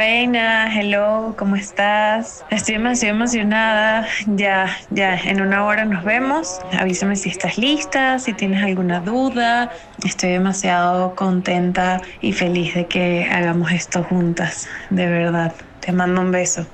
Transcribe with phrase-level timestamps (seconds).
[0.00, 2.42] Reina, hello, ¿cómo estás?
[2.48, 4.08] Estoy demasiado emocionada.
[4.28, 6.58] Ya, ya, en una hora nos vemos.
[6.72, 9.70] Avísame si estás lista, si tienes alguna duda.
[10.02, 15.52] Estoy demasiado contenta y feliz de que hagamos esto juntas, de verdad.
[15.80, 16.64] Te mando un beso.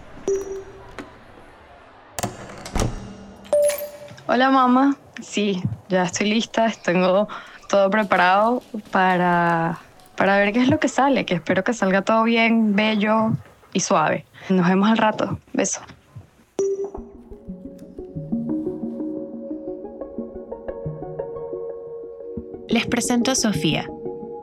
[4.28, 7.26] Hola mamá, sí, ya estoy lista, tengo
[7.68, 8.62] todo preparado
[8.92, 9.80] para
[10.16, 13.32] para ver qué es lo que sale, que espero que salga todo bien, bello
[13.72, 14.24] y suave.
[14.48, 15.38] Nos vemos al rato.
[15.52, 15.80] Beso.
[22.68, 23.88] Les presento a Sofía.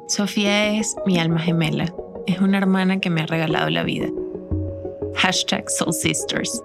[0.08, 1.94] Sofía es mi alma gemela.
[2.26, 4.08] Es una hermana que me ha regalado la vida.
[5.16, 6.64] Hashtag Soul Sisters.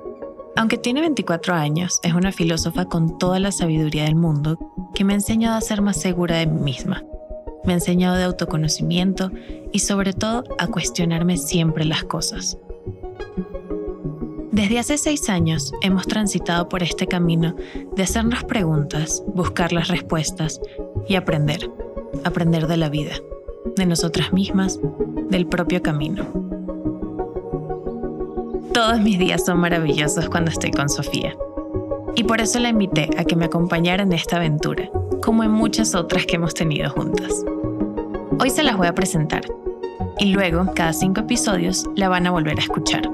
[0.57, 4.59] Aunque tiene 24 años, es una filósofa con toda la sabiduría del mundo
[4.95, 7.05] que me ha enseñado a ser más segura de mí misma
[7.69, 9.31] me ha enseñado de autoconocimiento
[9.73, 12.57] y sobre todo a cuestionarme siempre las cosas.
[14.51, 17.55] Desde hace seis años hemos transitado por este camino
[17.95, 20.63] de hacernos preguntas, buscar las respuestas
[21.07, 21.71] y aprender,
[22.25, 23.13] aprender de la vida,
[23.77, 24.81] de nosotras mismas,
[25.29, 26.25] del propio camino.
[28.73, 31.37] Todos mis días son maravillosos cuando estoy con Sofía.
[32.17, 34.91] Y por eso la invité a que me acompañara en esta aventura,
[35.23, 37.45] como en muchas otras que hemos tenido juntas.
[38.41, 39.43] Hoy se las voy a presentar
[40.17, 43.11] y luego, cada cinco episodios, la van a volver a escuchar.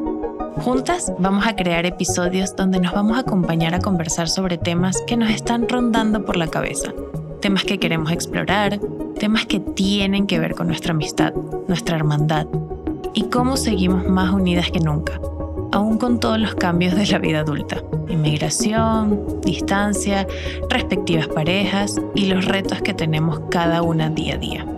[0.57, 5.17] Juntas vamos a crear episodios donde nos vamos a acompañar a conversar sobre temas que
[5.17, 6.93] nos están rondando por la cabeza,
[7.41, 8.79] temas que queremos explorar,
[9.19, 11.33] temas que tienen que ver con nuestra amistad,
[11.69, 12.47] nuestra hermandad
[13.15, 15.19] y cómo seguimos más unidas que nunca,
[15.73, 20.27] aún con todos los cambios de la vida adulta, inmigración, distancia,
[20.69, 24.74] respectivas parejas y los retos que tenemos cada una día a día.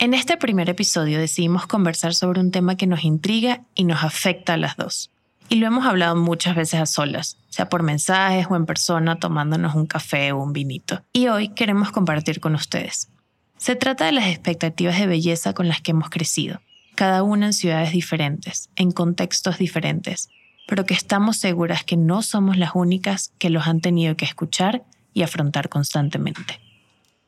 [0.00, 4.54] En este primer episodio decidimos conversar sobre un tema que nos intriga y nos afecta
[4.54, 5.10] a las dos.
[5.48, 9.74] Y lo hemos hablado muchas veces a solas, sea por mensajes o en persona tomándonos
[9.74, 11.02] un café o un vinito.
[11.12, 13.08] Y hoy queremos compartir con ustedes.
[13.56, 16.60] Se trata de las expectativas de belleza con las que hemos crecido,
[16.96, 20.28] cada una en ciudades diferentes, en contextos diferentes,
[20.66, 24.84] pero que estamos seguras que no somos las únicas que los han tenido que escuchar
[25.12, 26.63] y afrontar constantemente.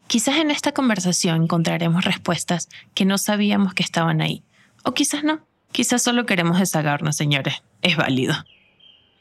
[0.06, 4.44] Quizás en esta conversación encontraremos respuestas que no sabíamos que estaban ahí.
[4.84, 5.40] O quizás no.
[5.72, 7.62] Quizás solo queremos desagarnos, señores.
[7.82, 8.34] Es válido.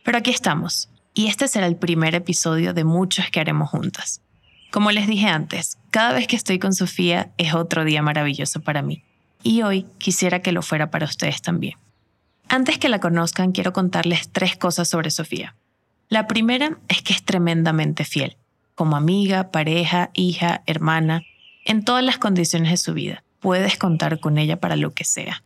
[0.04, 0.90] Pero aquí estamos.
[1.16, 4.22] Y este será el primer episodio de muchos que haremos juntas.
[4.72, 8.84] Como les dije antes, cada vez que estoy con Sofía es otro día maravilloso para
[8.84, 9.04] mí.
[9.42, 11.78] Y hoy quisiera que lo fuera para ustedes también.
[12.48, 15.56] Antes que la conozcan, quiero contarles tres cosas sobre Sofía.
[16.10, 18.38] La primera es que es tremendamente fiel
[18.76, 21.24] como amiga, pareja, hija, hermana,
[21.66, 23.24] en todas las condiciones de su vida.
[23.40, 25.44] Puedes contar con ella para lo que sea.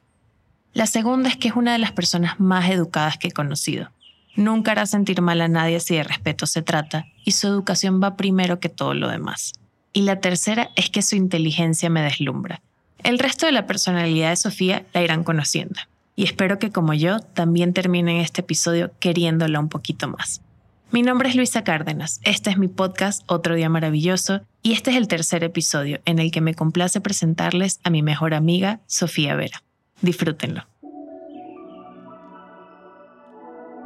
[0.73, 3.89] La segunda es que es una de las personas más educadas que he conocido.
[4.35, 8.15] Nunca hará sentir mal a nadie si de respeto se trata, y su educación va
[8.15, 9.53] primero que todo lo demás.
[9.91, 12.61] Y la tercera es que su inteligencia me deslumbra.
[13.03, 15.79] El resto de la personalidad de Sofía la irán conociendo,
[16.15, 20.41] y espero que como yo también terminen este episodio queriéndola un poquito más.
[20.91, 24.97] Mi nombre es Luisa Cárdenas, este es mi podcast Otro Día Maravilloso y este es
[24.97, 29.61] el tercer episodio en el que me complace presentarles a mi mejor amiga, Sofía Vera.
[30.01, 30.65] Disfrútenlo.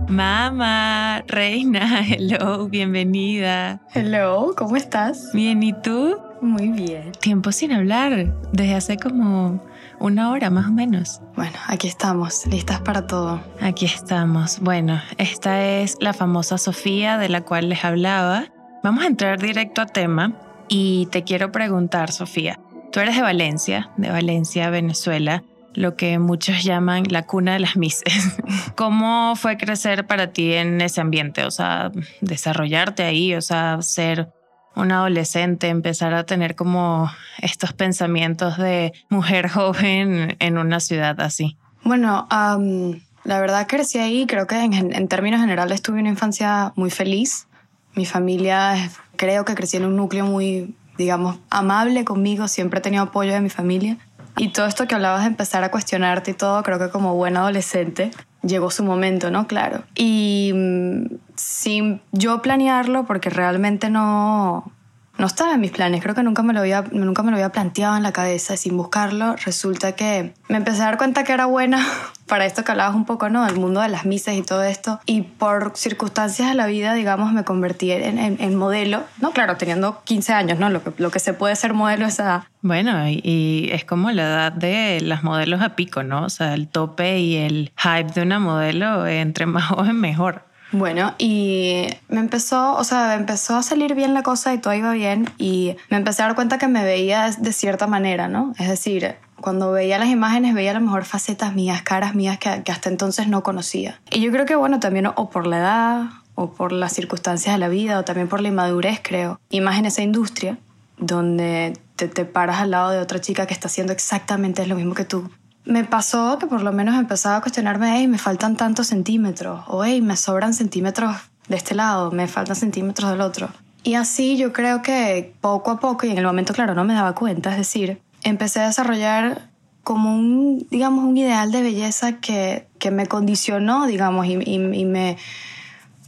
[0.08, 3.82] Mamá, reina, hello, bienvenida.
[3.94, 5.30] Hello, ¿cómo estás?
[5.34, 6.18] Bien, ¿y tú?
[6.40, 7.12] Muy bien.
[7.20, 9.62] Tiempo sin hablar, desde hace como
[10.04, 11.22] una hora más o menos.
[11.34, 13.42] Bueno, aquí estamos, listas para todo.
[13.62, 14.60] Aquí estamos.
[14.60, 18.48] Bueno, esta es la famosa Sofía de la cual les hablaba.
[18.84, 20.34] Vamos a entrar directo a tema
[20.68, 22.60] y te quiero preguntar, Sofía,
[22.92, 25.42] tú eres de Valencia, de Valencia, Venezuela,
[25.74, 28.38] lo que muchos llaman la cuna de las mises.
[28.76, 31.46] ¿Cómo fue crecer para ti en ese ambiente?
[31.46, 34.28] O sea, desarrollarte ahí, o sea, ser
[34.76, 41.58] un adolescente, empezar a tener como estos pensamientos de mujer joven en una ciudad así?
[41.84, 47.48] Bueno, la verdad crecí ahí, creo que en, términos generales tuve una infancia muy feliz.
[47.96, 53.04] Mi familia, creo que crecí en un núcleo muy, digamos, amable conmigo, siempre he tenido
[53.04, 53.98] apoyo de mi familia.
[54.38, 57.38] Y todo esto que hablabas de empezar a cuestionarte y todo, creo que como buen
[57.38, 58.12] adolescente
[58.44, 59.48] llegó su momento, ¿no?
[59.48, 59.84] Claro.
[59.96, 61.06] Y mm,
[61.36, 64.72] sin yo planearlo, porque realmente no,
[65.18, 67.50] no estaba en mis planes, creo que nunca me lo había, nunca me lo había
[67.50, 71.46] planteado en la cabeza, sin buscarlo, resulta que me empecé a dar cuenta que era
[71.46, 71.86] buena
[72.28, 73.46] para esto que hablabas un poco, ¿no?
[73.46, 77.32] Del mundo de las misas y todo esto, y por circunstancias de la vida, digamos,
[77.32, 79.32] me convertí en, modelo, ¿no?
[79.32, 80.70] Claro, teniendo 15 años, ¿no?
[80.70, 82.44] Lo que, se puede ser modelo a esa edad.
[82.62, 86.24] Bueno, y, y es como la edad de las modelos a pico, ¿no?
[86.24, 90.44] O sea, el tope y el hype de una modelo, entre más joven, mejor.
[90.74, 94.92] Bueno, y me empezó, o sea, empezó a salir bien la cosa y todo iba
[94.92, 98.54] bien y me empecé a dar cuenta que me veía de cierta manera, ¿no?
[98.58, 102.50] Es decir, cuando veía las imágenes veía a lo mejor facetas mías, caras mías que,
[102.50, 104.02] hasta entonces no conocía.
[104.10, 107.60] Y yo creo que, bueno, también o por la edad o por las circunstancias de
[107.60, 110.58] la vida o también por la inmadurez, creo, y más en esa industria
[110.98, 114.96] donde te, te paras al lado de otra chica que está haciendo exactamente lo mismo
[114.96, 115.30] que tú
[115.66, 119.84] me pasó que por lo menos empezaba a cuestionarme, hey, me faltan tantos centímetros, o
[119.84, 121.16] hey, me sobran centímetros
[121.48, 123.50] de este lado, me faltan centímetros del otro.
[123.84, 126.94] Y así yo creo que poco a poco, y en el momento, claro, no me
[126.94, 129.50] daba cuenta, es decir, empecé a desarrollar
[129.84, 135.18] como un, digamos, un ideal de belleza que, que me condicionó, digamos, y, y, me,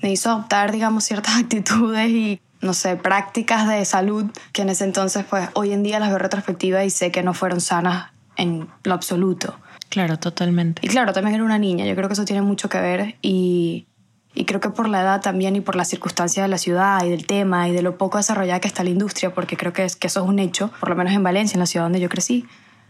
[0.01, 4.85] me hizo adoptar, digamos, ciertas actitudes y no sé, prácticas de salud que en ese
[4.85, 8.67] entonces, pues hoy en día las veo retrospectiva y sé que no fueron sanas en
[8.83, 9.55] lo absoluto.
[9.89, 10.81] Claro, totalmente.
[10.85, 13.87] Y claro, también era una niña, yo creo que eso tiene mucho que ver y,
[14.33, 17.09] y creo que por la edad también y por las circunstancias de la ciudad y
[17.09, 19.95] del tema y de lo poco desarrollada que está la industria, porque creo que, es,
[19.95, 22.09] que eso es un hecho, por lo menos en Valencia, en la ciudad donde yo
[22.09, 22.45] crecí,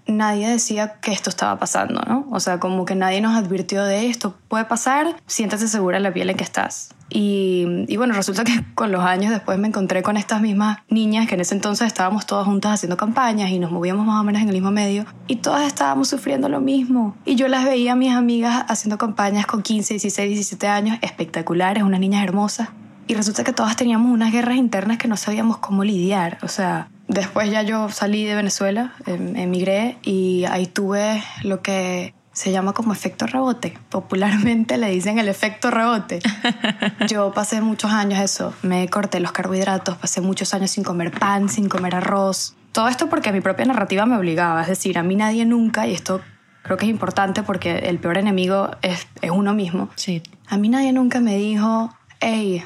[0.07, 2.27] nadie decía que esto estaba pasando, ¿no?
[2.31, 6.13] O sea, como que nadie nos advirtió de esto puede pasar, siéntate segura en la
[6.13, 6.94] piel en que estás.
[7.09, 11.27] Y, y, bueno, resulta que con los años después me encontré con estas mismas niñas
[11.27, 14.41] que en ese entonces estábamos todas juntas haciendo campañas y nos movíamos más o menos
[14.41, 17.15] en el mismo medio y todas estábamos sufriendo lo mismo.
[17.25, 21.83] Y yo las veía a mis amigas haciendo campañas con 15, 16, 17 años, espectaculares,
[21.83, 22.69] unas niñas hermosas.
[23.07, 26.39] Y resulta que todas teníamos unas guerras internas que no sabíamos cómo lidiar.
[26.41, 32.15] O sea, después ya yo salí de Venezuela, em, emigré y ahí tuve lo que
[32.35, 33.77] se llama como efecto rebote.
[33.89, 36.19] Popularmente le dicen el efecto rebote.
[37.07, 41.47] Yo pasé muchos años eso, me corté los carbohidratos, pasé muchos años sin comer pan,
[41.47, 42.53] sin comer arroz.
[42.73, 45.93] Todo esto porque mi propia narrativa me obligaba, es decir, a mí nadie nunca, y
[45.93, 46.19] esto
[46.61, 49.89] creo que es importante porque el peor enemigo es, es uno mismo.
[49.95, 50.21] Sí.
[50.49, 52.65] A mí nadie nunca me dijo, hey,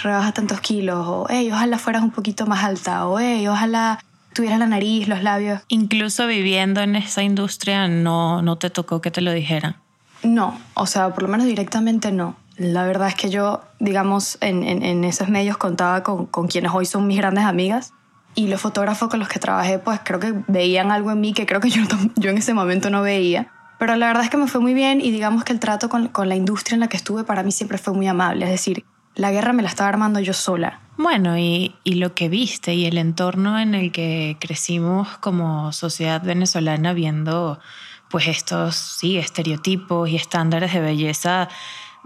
[0.00, 3.98] rebaja tantos kilos, o hey, ojalá fueras un poquito más alta, o hey, ojalá
[4.38, 5.62] tuvieras la nariz, los labios.
[5.66, 9.74] Incluso viviendo en esa industria, no, no te tocó que te lo dijeran.
[10.22, 12.36] No, o sea, por lo menos directamente no.
[12.56, 16.70] La verdad es que yo, digamos, en, en, en esos medios contaba con, con, quienes
[16.72, 17.92] hoy son mis grandes amigas
[18.36, 21.44] y los fotógrafos con los que trabajé, pues creo que veían algo en mí que
[21.44, 21.82] creo que yo,
[22.14, 23.50] yo en ese momento no veía.
[23.80, 26.06] Pero la verdad es que me fue muy bien y digamos que el trato con,
[26.06, 28.44] con la industria en la que estuve para mí siempre fue muy amable.
[28.44, 28.84] Es decir,
[29.18, 30.80] la guerra me la estaba armando yo sola.
[30.96, 36.22] Bueno, y, y, lo que viste y el entorno en el que crecimos como sociedad
[36.22, 37.58] venezolana viendo
[38.08, 41.48] pues estos sí, estereotipos y estándares de belleza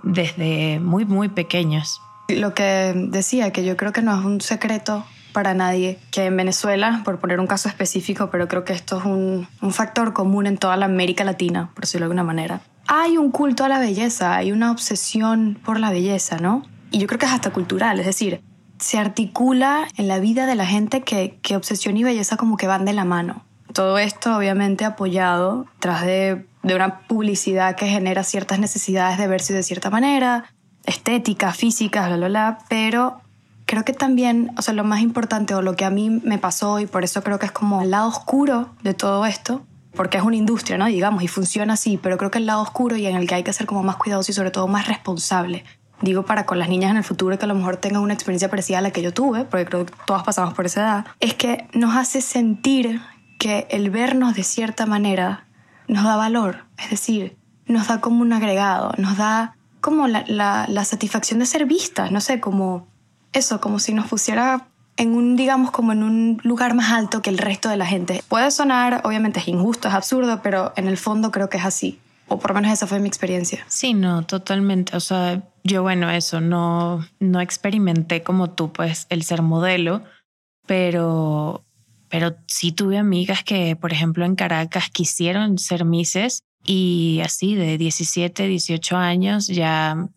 [0.02, 2.00] desde muy, muy pequeños.
[2.28, 5.04] Lo que decía, que yo creo que no es un secreto
[5.34, 9.04] para nadie que en Venezuela, por poner un caso específico, pero creo que esto es
[9.04, 13.16] un, un factor común en toda la América Latina, por decirlo de alguna manera, hay
[13.16, 16.62] un culto a la belleza, hay una obsesión por la belleza, ¿no?
[16.92, 18.42] Y yo creo que es hasta cultural, es decir,
[18.78, 22.66] se articula en la vida de la gente que, que obsesión y belleza como que
[22.66, 23.44] van de la mano.
[23.72, 29.54] Todo esto obviamente apoyado tras de, de una publicidad que genera ciertas necesidades de verse
[29.54, 30.44] de cierta manera,
[30.84, 33.20] estética, física, bla, bla, bla, pero
[33.64, 36.81] creo que también, o sea, lo más importante o lo que a mí me pasó
[36.81, 39.62] y por eso creo que es como el lado oscuro de todo esto,
[39.94, 40.86] porque es una industria, ¿no?
[40.86, 43.43] Digamos, y funciona así, pero creo que el lado oscuro y en el que hay
[43.43, 45.64] que ser como más cuidadoso y sobre todo más responsable
[46.02, 48.50] digo para con las niñas en el futuro que a lo mejor tengan una experiencia
[48.50, 51.34] parecida a la que yo tuve, porque creo que todas pasamos por esa edad, es
[51.34, 53.00] que nos hace sentir
[53.38, 55.46] que el vernos de cierta manera
[55.88, 61.40] nos da valor, es decir, nos da como un agregado, nos da como la, satisfacción
[61.40, 62.86] de ser vistas, no sé, como
[63.32, 64.66] eso, como si nos pusiera
[64.96, 68.22] en un, digamos, como en un lugar más alto que el resto de la gente.
[68.28, 71.98] Puede sonar, obviamente es injusto, es absurdo, pero en el fondo creo que es así.
[72.32, 73.65] O por lo menos esa fue mi experiencia.
[73.69, 74.96] Sí, no, totalmente.
[74.96, 80.03] O sea, yo, bueno, eso, no, no experimenté como tú, pues, el ser modelo,
[80.67, 81.62] pero,
[82.08, 87.77] pero sí tuve amigas que, por ejemplo, en Caracas quisieron ser mises y así de
[87.77, 90.08] 17, 18 años ya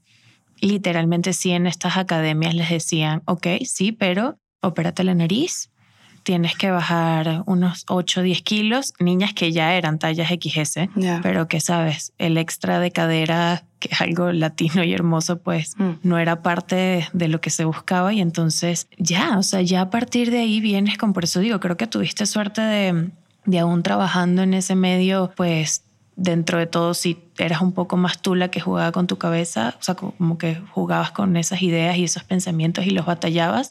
[0.62, 5.70] literalmente sí en estas academias les decían, ok, sí, pero opérate la nariz,
[6.26, 11.20] tienes que bajar unos 8 o 10 kilos, niñas que ya eran tallas XS, Ya.
[11.24, 15.92] pero que sabes, el extra de cadera, que es algo latino y hermoso, pues Mm.
[16.04, 19.90] no era parte de lo que se buscaba y entonces ya, o sea, ya a
[19.92, 23.10] partir de ahí vienes con, por eso digo, creo que tuviste suerte de,
[23.46, 25.84] de aún trabajando en ese medio, pues
[26.16, 29.76] dentro de todo, si eras un poco más tú la que jugaba con tu cabeza,
[29.80, 33.70] o sea, como que jugabas con esas ideas y esos pensamientos y los batallabas,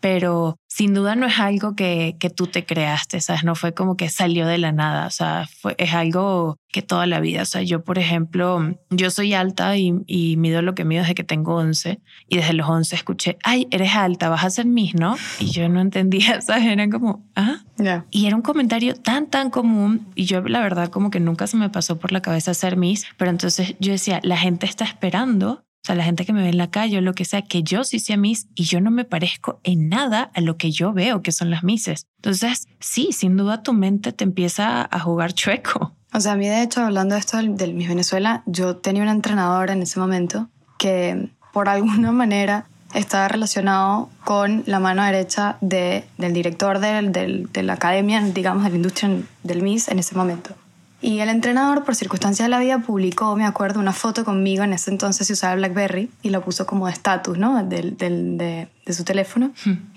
[0.00, 3.42] pero sin duda no es algo que, que tú te creaste, ¿sabes?
[3.44, 7.06] No fue como que salió de la nada, o sea, fue, es algo que toda
[7.06, 10.84] la vida, o sea, yo por ejemplo, yo soy alta y, y mido lo que
[10.84, 14.50] mido desde que tengo 11 y desde los 11 escuché, ay, eres alta, vas a
[14.50, 15.16] ser Miss, ¿no?
[15.40, 16.66] Y yo no entendía, ¿sabes?
[16.66, 18.04] Era como, ah, Ya.
[18.10, 20.08] y era un comentario tan, tan común.
[20.14, 23.06] Y yo, la verdad, como que nunca se me pasó por la cabeza ser Miss.
[23.16, 26.48] Pero entonces yo decía, la gente está esperando, o sea, la gente que me ve
[26.50, 28.90] en la calle o lo que sea, que yo sí sea Miss y yo no
[28.90, 32.06] me parezco en nada a lo que yo veo que son las Misses.
[32.16, 35.94] Entonces, sí, sin duda tu mente te empieza a jugar chueco.
[36.14, 39.12] O sea, a mí de hecho, hablando de esto del, Miss Venezuela, yo tenía una
[39.12, 46.04] entrenadora en ese momento que por alguna manera estaba relacionado con la mano derecha de,
[46.16, 49.10] del director del, del- de la academia, digamos, de la industria
[49.42, 50.54] del Miss en ese momento.
[51.00, 54.64] Y el entrenador, por circunstancias de la vida, publicó, me acuerdo, una foto conmigo.
[54.64, 57.62] En ese entonces se usaba BlackBerry y lo puso como de estatus, ¿no?
[57.64, 59.52] Del, del- de, de su teléfono.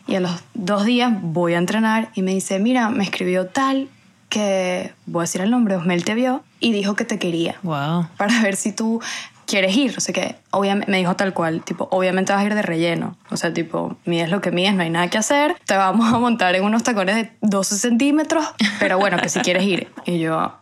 [0.08, 3.90] Y a los dos días voy a entrenar y me dice, mira, me escribió tal
[4.30, 8.08] que, voy a decir el nombre, Osmel te vio y dijo que te quería Wow.
[8.18, 9.02] para ver si tú
[9.46, 9.96] quieres ir.
[9.98, 13.18] O sea que, obviamente, me dijo tal cual, tipo, obviamente vas a ir de relleno.
[13.30, 15.56] O sea, tipo, mides lo que mides, no hay nada que hacer.
[15.66, 18.46] Te vamos a montar en unos tacones de 12 centímetros,
[18.80, 19.92] pero bueno, que si quieres ir.
[20.06, 20.54] Y yo,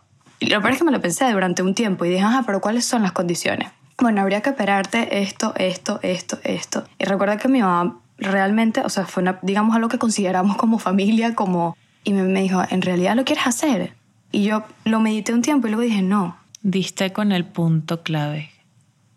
[0.46, 2.84] lo peor es que me lo pensé durante un tiempo y dije, ajá, pero ¿cuáles
[2.84, 3.68] son las condiciones?
[3.98, 6.84] Bueno, habría que operarte esto, esto, esto, esto.
[6.98, 10.78] Y recuerda que mi mamá realmente, o sea, fue una, digamos, algo que consideramos como
[10.78, 11.76] familia, como...
[12.02, 13.92] Y me, me dijo, ¿en realidad lo quieres hacer?
[14.32, 18.50] Y yo lo medité un tiempo y luego dije, no, Diste con el punto clave.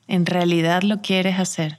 [0.08, 1.78] En realidad lo quieres hacer.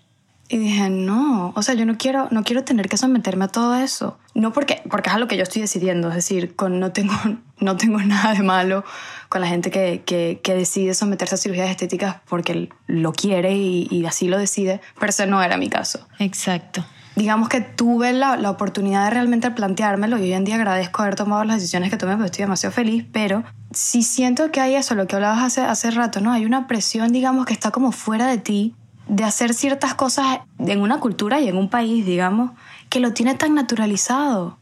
[0.48, 3.74] Y dije, no, o sea, yo no quiero, no quiero tener que someterme a todo
[3.76, 4.18] eso.
[4.34, 7.14] No porque, porque es algo que yo estoy decidiendo, es decir, con, no, tengo,
[7.60, 8.84] no tengo nada de malo
[9.28, 13.88] con la gente que, que, que decide someterse a cirugías estéticas porque lo quiere y,
[13.90, 16.06] y así lo decide, pero ese no era mi caso.
[16.18, 16.84] Exacto.
[17.16, 21.14] Digamos que tuve la, la oportunidad de realmente planteármelo y hoy en día agradezco haber
[21.14, 24.96] tomado las decisiones que tomé porque estoy demasiado feliz, pero sí siento que hay eso,
[24.96, 26.32] lo que hablabas hace, hace rato, ¿no?
[26.32, 28.74] Hay una presión, digamos, que está como fuera de ti
[29.08, 32.52] de hacer ciertas cosas en una cultura y en un país, digamos,
[32.88, 34.58] que lo tiene tan naturalizado.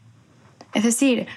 [0.73, 1.27] Es decir,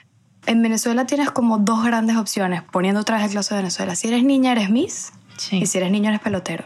[0.47, 3.95] en Venezuela tienes como dos grandes opciones, poniendo otra vez el caso de Venezuela.
[3.97, 5.59] Si eres niña, eres Miss, Sí.
[5.59, 6.65] y si eres niño, eres pelotero.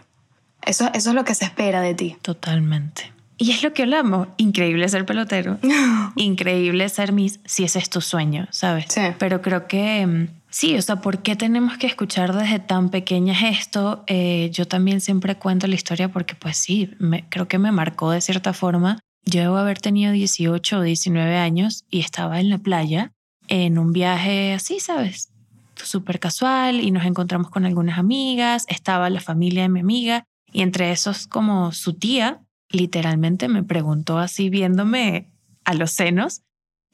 [0.63, 2.17] Eso, eso es lo que se espera de ti.
[2.23, 3.13] Totalmente.
[3.43, 4.29] Y es lo que hablamos.
[4.37, 5.59] Increíble ser pelotero.
[6.17, 8.85] Increíble ser Miss si ese es tu sueño, ¿sabes?
[8.89, 9.01] Sí.
[9.19, 13.43] Pero creo que mm, sí, o sea, ¿por qué tenemos que escuchar desde tan pequeñas
[13.43, 14.05] esto?
[14.07, 18.11] Eh, yo también siempre cuento la historia porque pues sí, me- creo que me marcó
[18.11, 18.99] de cierta forma.
[19.25, 23.13] Yo debo haber tenido 18 o 19 años y estaba en la playa
[23.49, 25.31] en un viaje así, ¿sabes?
[25.77, 30.61] Súper casual y nos encontramos con algunas amigas, estaba la familia de mi amiga y
[30.63, 32.41] entre esos como su tía
[32.71, 35.27] literalmente me preguntó así viéndome
[35.65, 36.43] a los senos,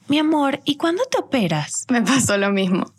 [0.08, 1.84] mi amor, ¿y cuándo te operas?
[1.90, 2.92] Me pasó lo mismo.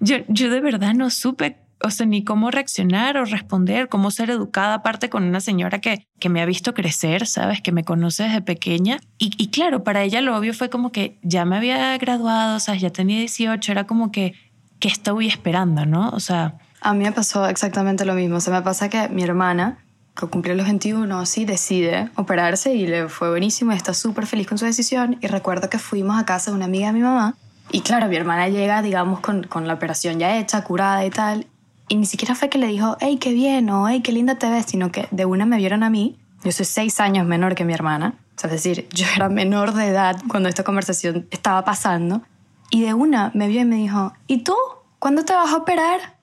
[0.00, 4.30] Yo, yo de verdad no supe, o sea, ni cómo reaccionar o responder, cómo ser
[4.30, 7.60] educada, aparte con una señora que, que me ha visto crecer, ¿sabes?
[7.62, 8.98] Que me conoce desde pequeña.
[9.18, 12.60] Y, y claro, para ella lo obvio fue como que ya me había graduado, o
[12.60, 14.34] sea, ya tenía 18, era como que,
[14.80, 16.10] que estoy esperando, ¿no?
[16.10, 18.36] O sea, A mí me pasó exactamente lo mismo.
[18.36, 19.78] O sea, me pasa que mi hermana,
[20.16, 24.58] que cumplió los 21, sí, decide operarse y le fue buenísimo está súper feliz con
[24.58, 25.18] su decisión.
[25.20, 27.36] Y recuerdo que fuimos a casa de una amiga de mi mamá.
[27.70, 31.46] Y claro, mi hermana llega, digamos, con, con la operación ya hecha, curada y tal.
[31.88, 34.48] Y ni siquiera fue que le dijo, hey, qué bien o hey, qué linda te
[34.48, 36.18] ves, sino que de una me vieron a mí.
[36.42, 38.14] Yo soy seis años menor que mi hermana.
[38.36, 42.22] O sea, es decir, yo era menor de edad cuando esta conversación estaba pasando.
[42.70, 44.56] Y de una me vio y me dijo, ¿y tú?
[44.98, 46.15] ¿Cuándo te vas a operar?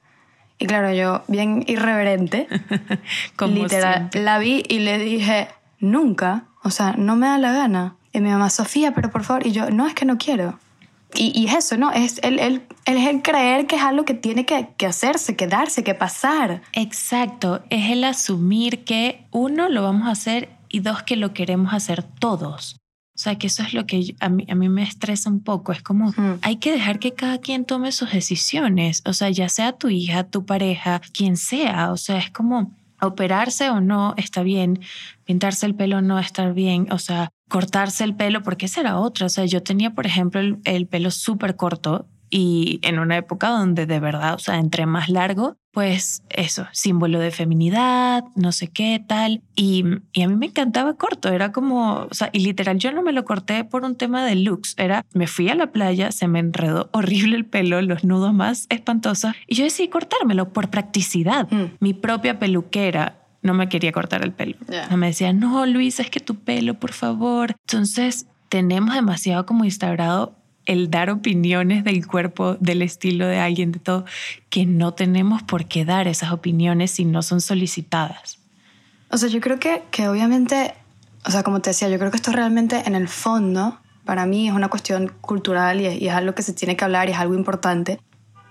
[0.64, 2.48] Y claro, yo, bien irreverente,
[3.36, 4.24] como literal, siempre.
[4.24, 7.98] la vi y le dije, nunca, o sea, no me da la gana.
[8.14, 10.58] Y mi mamá, Sofía, pero por favor, y yo, no, es que no quiero.
[11.16, 11.92] Y, y es eso, ¿no?
[11.92, 15.36] Es el, el, el, es el creer que es algo que tiene que, que hacerse,
[15.36, 16.62] que darse, que pasar.
[16.72, 21.74] Exacto, es el asumir que uno lo vamos a hacer y dos que lo queremos
[21.74, 22.78] hacer todos.
[23.16, 25.72] O sea, que eso es lo que a mí, a mí me estresa un poco.
[25.72, 29.04] Es como, hay que dejar que cada quien tome sus decisiones.
[29.06, 31.92] O sea, ya sea tu hija, tu pareja, quien sea.
[31.92, 34.80] O sea, es como operarse o no está bien,
[35.26, 36.88] pintarse el pelo no está bien.
[36.92, 39.28] O sea, cortarse el pelo, porque esa era otra.
[39.28, 43.50] O sea, yo tenía, por ejemplo, el, el pelo súper corto y en una época
[43.50, 48.68] donde de verdad, o sea, entre más largo, pues eso, símbolo de feminidad, no sé
[48.68, 49.42] qué, tal.
[49.56, 53.02] Y, y, a mí me encantaba corto, era como, o sea, y literal, yo no
[53.02, 56.28] me lo corté por un tema de looks, era, me fui a la playa, se
[56.28, 61.50] me enredó horrible el pelo, los nudos más espantosos, y yo decidí cortármelo por practicidad.
[61.50, 61.64] Mm.
[61.80, 64.56] Mi propia peluquera no me quería cortar el pelo.
[64.70, 64.96] Yeah.
[64.96, 67.56] Me decía, no, Luisa, es que tu pelo, por favor.
[67.68, 73.80] Entonces, tenemos demasiado como instaurado el dar opiniones del cuerpo, del estilo de alguien, de
[73.80, 74.06] todo,
[74.50, 78.40] que no tenemos por qué dar esas opiniones si no son solicitadas.
[79.10, 80.74] O sea, yo creo que, que obviamente,
[81.26, 84.48] o sea, como te decía, yo creo que esto realmente en el fondo, para mí
[84.48, 87.12] es una cuestión cultural y es, y es algo que se tiene que hablar y
[87.12, 88.00] es algo importante.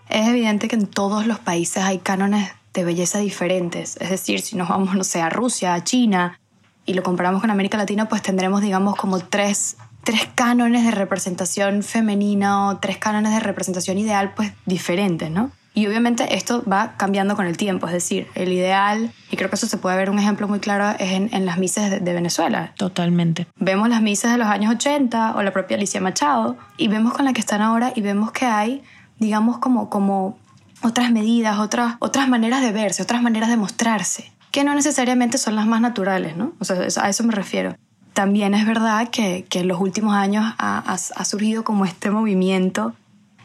[0.08, 3.96] Es evidente que en todos los países hay cánones de belleza diferentes.
[4.00, 6.38] Es decir, si nos vamos, no sé, a Rusia, a China,
[6.84, 11.82] y lo comparamos con América Latina, pues tendremos, digamos, como tres tres cánones de representación
[11.82, 15.50] femenina o tres cánones de representación ideal pues diferentes, ¿no?
[15.74, 19.56] Y obviamente esto va cambiando con el tiempo, es decir, el ideal, y creo que
[19.56, 22.74] eso se puede ver un ejemplo muy claro, es en, las misas de, de, Venezuela.
[22.76, 23.46] Totalmente.
[23.56, 27.24] Vemos las misas de los años 80 o la propia Alicia Machado y vemos con
[27.24, 28.82] la que están ahora y vemos que hay,
[29.18, 30.38] digamos, como, como
[30.82, 35.56] otras medidas, otras, otras maneras de verse, otras maneras de mostrarse, que no necesariamente son
[35.56, 36.52] las más naturales, ¿no?
[36.58, 37.74] O sea, a eso me refiero
[38.12, 42.94] también es verdad que, que en los últimos años ha, ha, surgido como este movimiento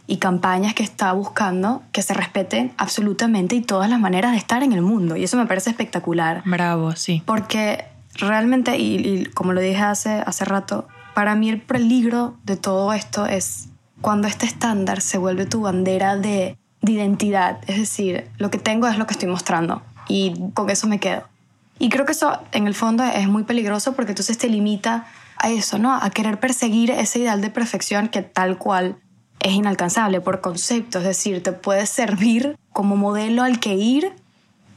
[0.07, 4.63] y campañas que está buscando que se respeten absolutamente y todas las maneras de estar
[4.63, 5.15] en el mundo.
[5.15, 6.43] Y eso me parece espectacular.
[6.45, 7.21] Bravo, sí.
[7.25, 12.93] Porque realmente, y, como lo dije hace, hace rato, para mí el peligro de todo
[12.93, 13.69] esto es
[14.01, 17.59] cuando este estándar se vuelve tu bandera de, de identidad.
[17.67, 21.23] Es decir, lo que tengo es lo que estoy mostrando y con eso me quedo.
[21.79, 25.07] Y creo que eso en el fondo es muy peligroso porque entonces te limita
[25.37, 25.93] a eso, ¿no?
[25.93, 28.97] A querer perseguir ese ideal de perfección que tal cual
[29.39, 34.11] es inalcanzable por concepto, es decir, te puede servir como modelo al que ir,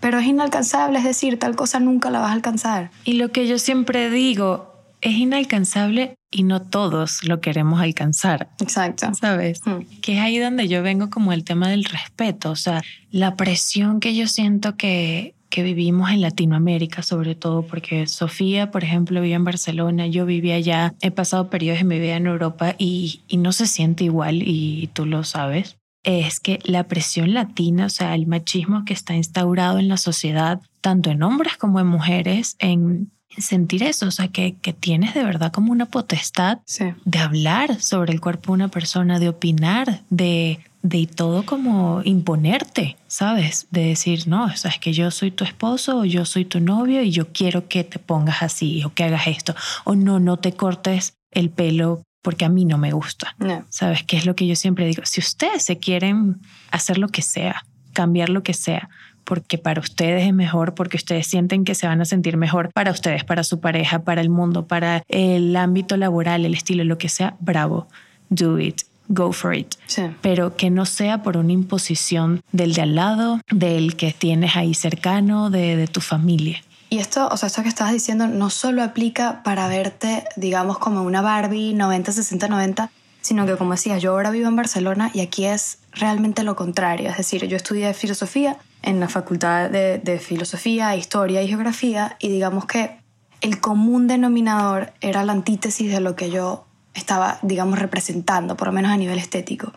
[0.00, 2.90] pero es inalcanzable, es decir, tal cosa nunca la vas a alcanzar.
[3.04, 8.50] Y lo que yo siempre digo, es inalcanzable y no todos lo queremos alcanzar.
[8.61, 9.12] Exacto.
[9.14, 9.61] ¿Sabes?
[9.64, 9.80] Hmm.
[10.02, 14.00] Que es ahí donde yo vengo como el tema del respeto, o sea, la presión
[14.00, 19.35] que yo siento que que vivimos en Latinoamérica, sobre todo porque Sofía, por ejemplo, vive
[19.35, 23.37] en Barcelona, yo vivía allá, he pasado periodos en mi vida en Europa y, y
[23.37, 25.76] no se siente igual y tú lo sabes.
[26.02, 30.60] Es que la presión latina, o sea, el machismo que está instaurado en la sociedad,
[30.80, 35.25] tanto en hombres como en mujeres, en sentir eso, o sea, que, que tienes de
[35.25, 36.58] verdad como una potestad
[37.04, 42.97] de hablar sobre el cuerpo de una persona, de opinar, de de todo como imponerte,
[43.06, 43.66] ¿sabes?
[43.71, 46.60] De decir, no, o sea, es que yo soy tu esposo o yo soy tu
[46.60, 49.54] novio y yo quiero que te pongas así o que hagas esto.
[49.84, 53.36] O no, no te cortes el pelo porque a mí no me gusta.
[53.69, 54.04] ¿Sabes?
[54.04, 55.02] qué es lo que yo siempre digo.
[55.04, 56.40] Si ustedes se quieren
[56.71, 58.88] hacer lo que sea, cambiar lo que sea,
[59.30, 62.90] porque para ustedes es mejor, porque ustedes sienten que se van a sentir mejor para
[62.90, 67.08] ustedes, para su pareja, para el mundo, para el ámbito laboral, el estilo, lo que
[67.08, 67.86] sea, bravo,
[68.28, 69.76] do it go for it.
[70.21, 74.75] Pero que no sea por una imposición del de al lado, del que tienes ahí
[74.75, 76.62] cercano, de, de tu familia.
[76.90, 81.02] Y esto, o sea, esto que estabas diciendo no solo aplica para verte, digamos, como
[81.02, 82.90] una Barbie 90, 60, 90,
[83.21, 87.10] sino que, como decías, yo ahora vivo en Barcelona y aquí es realmente lo contrario.
[87.10, 92.28] Es decir, yo estudié filosofía en la Facultad de, de Filosofía, Historia y Geografía y
[92.28, 92.99] digamos que
[93.40, 98.73] el común denominador era la antítesis de lo que yo estaba, digamos, representando, por lo
[98.73, 99.73] menos a nivel estético.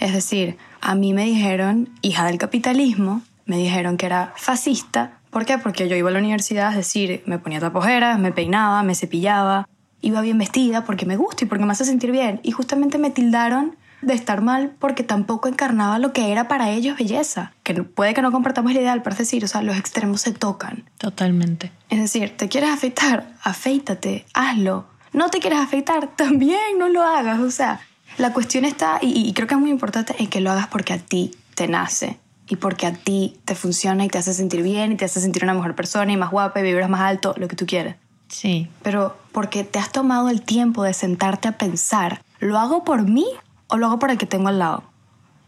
[0.00, 5.18] Es decir, a mí me dijeron, hija del capitalismo, me dijeron que era fascista.
[5.30, 5.58] ¿Por qué?
[5.58, 9.68] Porque yo iba a la universidad, es decir, me ponía tapojeras, me peinaba, me cepillaba,
[10.00, 12.40] iba bien vestida porque me gusta y porque me hace sentir bien.
[12.42, 16.98] Y justamente me tildaron de estar mal porque tampoco encarnaba lo que era para ellos
[16.98, 17.52] belleza.
[17.62, 20.32] Que puede que no compartamos el ideal, pero es decir, o sea, los extremos se
[20.32, 20.84] tocan.
[20.98, 21.72] Totalmente.
[21.90, 23.26] Es decir, ¿te quieres afeitar?
[23.42, 27.40] Afeítate, hazlo no te quieres afeitar, también no lo hagas.
[27.40, 27.80] O sea,
[28.18, 30.98] la cuestión está, y, creo que es muy importante, en que lo hagas porque a
[30.98, 34.96] ti te nace y porque a ti te funciona y te hace sentir bien y
[34.96, 37.56] te hace sentir una mejor persona y más guapa y vibras más alto, lo que
[37.56, 37.96] tú quieras.
[38.28, 38.68] Sí.
[38.82, 43.26] Pero porque te has tomado el tiempo de sentarte a pensar, ¿lo hago por mí
[43.68, 44.84] o lo hago por el que tengo al lado?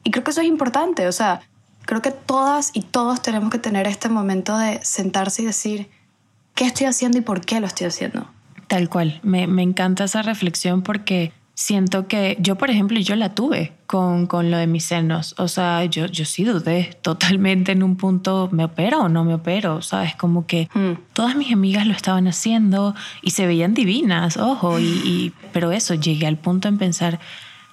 [0.05, 1.41] Y creo que eso es importante, o sea,
[1.85, 5.89] creo que todas y todos tenemos que tener este momento de sentarse y decir,
[6.55, 8.27] ¿qué estoy haciendo y por qué lo estoy haciendo?
[8.69, 13.35] Tal cual, me, me encanta esa reflexión porque siento que yo, por ejemplo, yo la
[13.35, 15.35] tuve con, con lo de mis senos.
[15.39, 19.35] O sea, yo, yo sí dudé totalmente en un punto, ¿me opero o no me
[19.35, 19.81] opero?
[19.83, 20.15] ¿Sabes?
[20.17, 20.95] Como que Hmm.
[21.15, 25.95] todas mis amigas lo estaban haciendo y se veían divinas, ojo, y, y- pero eso,
[25.95, 27.21] llegué al punto en pensar,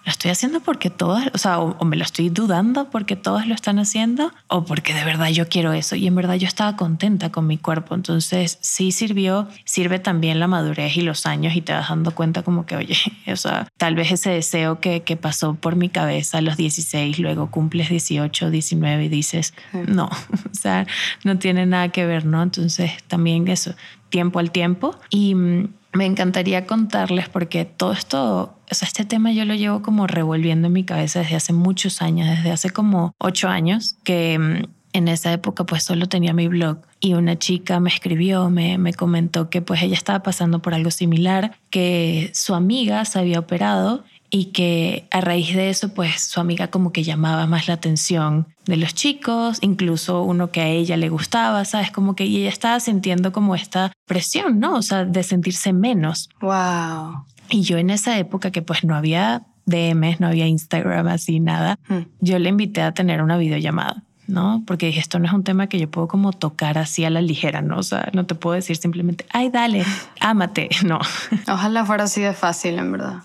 [0.06, 3.48] lo estoy haciendo porque todas, o sea, o, o me lo estoy dudando porque todas
[3.48, 5.96] lo están haciendo, o porque de verdad yo quiero eso.
[5.96, 7.96] Y en verdad yo estaba contenta con mi cuerpo.
[7.96, 12.44] Entonces sí sirvió, sirve también la madurez y los años y te vas dando cuenta
[12.44, 12.98] como que, oye,
[13.32, 17.20] o sea, tal vez ese deseo que, que pasó por mi cabeza a los 16,
[17.20, 19.54] luego cumples 18, 19 y dices,
[19.88, 20.06] no,
[20.52, 20.86] o sea,
[21.24, 22.42] no tiene nada que ver, ¿no?
[22.42, 23.74] Entonces también eso,
[24.10, 24.96] tiempo al tiempo.
[25.10, 29.82] Y mm, me encantaría contarles porque todo esto, o sea, este tema yo lo llevo
[29.82, 34.38] como revolviendo en mi cabeza desde hace muchos años, desde hace como ocho años, que
[34.40, 38.78] mm, en esa época pues solo tenía mi blog y una chica me escribió, me,
[38.78, 43.40] me comentó que pues ella estaba pasando por algo similar, que su amiga se había
[43.40, 44.04] operado
[44.36, 48.48] y que a raíz de eso pues su amiga como que llamaba más la atención
[48.66, 51.92] de los chicos, incluso uno que a ella le gustaba, ¿sabes?
[51.92, 54.74] Como que y ella estaba sintiendo como esta presión, ¿no?
[54.74, 56.30] O sea, de sentirse menos.
[56.42, 57.26] Wow.
[57.52, 61.78] Y yo en esa época que pues no había DMs, no había Instagram así, nada,
[61.88, 62.08] Hmm.
[62.20, 64.02] yo le invité a tener una videollamada.
[64.26, 64.64] ¿no?
[64.66, 67.20] Porque dije, esto no es un tema que yo puedo como tocar así a la
[67.20, 67.78] ligera, ¿no?
[67.78, 69.84] O sea, no te puedo decir simplemente, ay, dale,
[70.22, 70.98] ámate, no.
[71.46, 73.16] Ojalá fuera así de fácil, en verdad.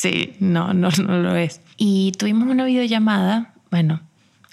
[0.00, 1.60] Sí, no, no, no lo es.
[1.76, 4.00] Y tuvimos una videollamada, bueno,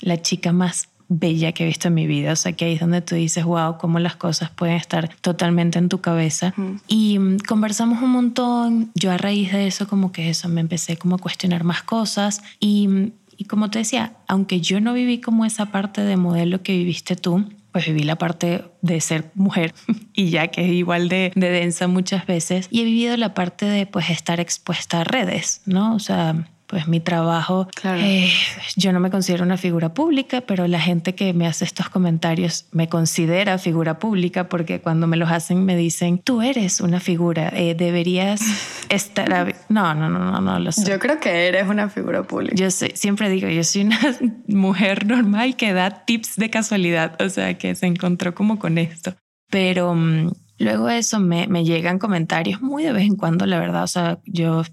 [0.01, 2.81] la chica más bella que he visto en mi vida, o sea que ahí es
[2.81, 6.53] donde tú dices, wow, cómo las cosas pueden estar totalmente en tu cabeza.
[6.89, 10.97] Y mm, conversamos un montón, yo a raíz de eso como que eso me empecé
[10.97, 15.21] como a cuestionar más cosas y, mm, y como te decía, aunque yo no viví
[15.21, 17.45] como esa parte de modelo que viviste tú,
[17.77, 19.75] pues viví la parte de ser mujer
[20.13, 23.67] y ya que es igual de, de densa muchas veces y he vivido la parte
[23.67, 25.93] de pues estar expuesta a redes, ¿no?
[25.93, 27.99] O sea, pues mi trabajo, Claro.
[28.03, 28.29] eh,
[28.75, 32.65] yo no me considero una figura pública, pero la gente que me hace estos comentarios
[32.71, 37.49] me considera figura pública porque cuando me los hacen me dicen, tú eres una figura,
[37.55, 38.41] eh, deberías
[38.89, 39.33] estar...
[39.33, 39.47] a-".
[39.69, 40.89] No, no, no, no, no lo sé.
[40.89, 42.55] Yo creo que eres una figura pública.
[42.55, 43.99] Yo sé- siempre digo, yo soy una
[44.47, 49.15] mujer normal que da tips de casualidad, o sea, que se encontró como con esto.
[49.49, 53.57] Pero mm, luego de eso me, me llegan comentarios muy de vez en cuando, la
[53.59, 54.63] verdad, o sea, yo,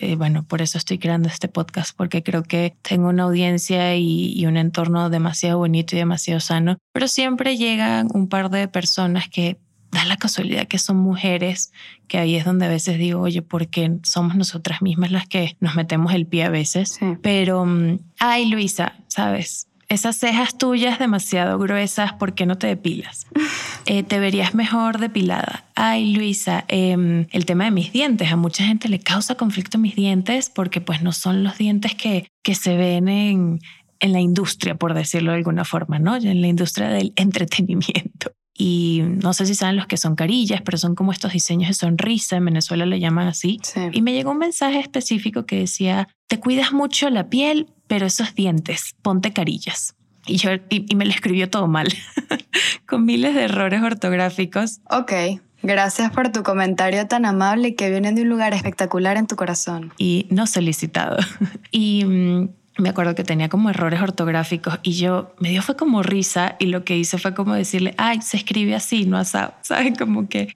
[0.00, 4.32] eh, bueno, por eso estoy creando este podcast, porque creo que tengo una audiencia y,
[4.32, 9.28] y un entorno demasiado bonito y demasiado sano, pero siempre llegan un par de personas
[9.28, 9.58] que
[9.90, 11.72] da la casualidad que son mujeres,
[12.08, 15.74] que ahí es donde a veces digo, oye, porque somos nosotras mismas las que nos
[15.74, 16.96] metemos el pie a veces.
[16.98, 17.06] Sí.
[17.22, 19.69] Pero, mm, ay, Luisa, ¿sabes?
[19.90, 23.26] Esas cejas tuyas demasiado gruesas, ¿por qué no te depilas?
[23.86, 25.64] Eh, te verías mejor depilada.
[25.74, 28.30] Ay, Luisa, em, el tema de mis dientes.
[28.30, 32.28] A mucha gente le causa conflicto mis dientes porque pues no son los dientes que,
[32.42, 33.58] que se ven en,
[33.98, 36.14] en la industria, por decirlo de alguna forma, ¿no?
[36.14, 38.32] En la industria del entretenimiento.
[38.56, 41.74] Y no sé si saben los que son carillas, pero son como estos diseños de
[41.74, 42.36] sonrisa.
[42.36, 43.58] En Venezuela le llaman así.
[43.62, 43.80] Sí.
[43.92, 48.36] Y me llegó un mensaje específico que decía, te cuidas mucho la piel, pero esos
[48.36, 49.96] dientes, ponte carillas.
[50.24, 51.88] Y, yo, y, y me lo escribió todo mal,
[52.86, 54.78] con miles de errores ortográficos.
[54.88, 55.12] Ok.
[55.64, 59.92] Gracias por tu comentario tan amable que viene de un lugar espectacular en tu corazón.
[59.98, 61.16] y no solicitado.
[61.72, 62.48] Y mm,
[62.78, 66.66] me acuerdo que tenía como errores ortográficos y yo me dio fue como risa y
[66.66, 69.98] lo que hice fue como decirle, ay, se escribe así, no asado, ¿sabes?
[69.98, 70.52] Como que...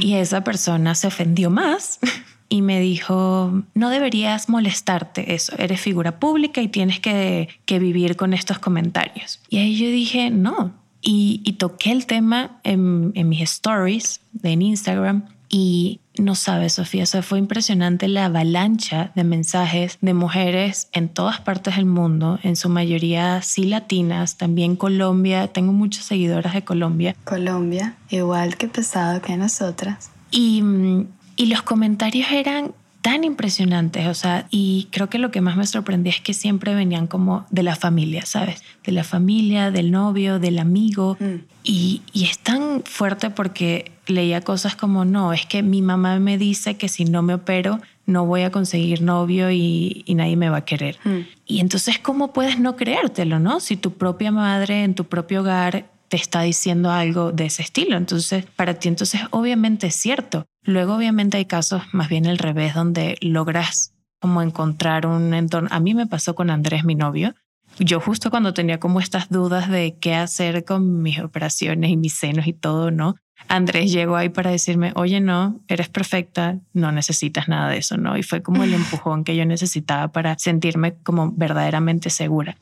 [0.00, 2.00] y esa persona se ofendió más
[2.48, 8.16] y me dijo, no deberías molestarte eso, eres figura pública y tienes que, que vivir
[8.16, 9.40] con estos comentarios.
[9.48, 10.72] Y ahí yo dije, no.
[11.00, 16.74] Y, y toqué el tema en, en mis stories de en Instagram y no sabes,
[16.74, 21.86] Sofía, o sea, fue impresionante la avalancha de mensajes de mujeres en todas partes del
[21.86, 28.56] mundo, en su mayoría sí latinas, también Colombia, tengo muchas seguidoras de Colombia, Colombia, igual
[28.56, 30.10] que pesado que nosotras.
[30.30, 31.06] y, mm,
[31.38, 35.66] y los comentarios eran tan impresionantes, o sea, y creo que lo que más me
[35.66, 38.62] sorprendía es que siempre venían como de la familia, ¿sabes?
[38.84, 41.16] De la familia, del novio, del amigo.
[41.20, 41.36] Mm.
[41.62, 46.38] Y, y es tan fuerte porque leía cosas como, no, es que mi mamá me
[46.38, 50.48] dice que si no me opero no voy a conseguir novio y, y nadie me
[50.48, 50.98] va a querer.
[51.04, 51.18] Mm.
[51.46, 53.60] Y entonces, ¿cómo puedes no creértelo, no?
[53.60, 57.96] Si tu propia madre en tu propio hogar te está diciendo algo de ese estilo.
[57.96, 60.46] Entonces, para ti, entonces, obviamente es cierto.
[60.68, 65.66] Luego, obviamente, hay casos más bien al revés, donde logras como encontrar un entorno.
[65.72, 67.34] A mí me pasó con Andrés, mi novio,
[67.78, 72.12] yo justo cuando tenía como estas dudas de qué hacer con mis operaciones y mis
[72.12, 73.16] senos y todo, ¿no?
[73.48, 78.18] Andrés llegó ahí para decirme, oye, no, eres perfecta, no necesitas nada de eso, ¿no?
[78.18, 82.58] Y fue como el empujón que yo necesitaba para sentirme como verdaderamente segura.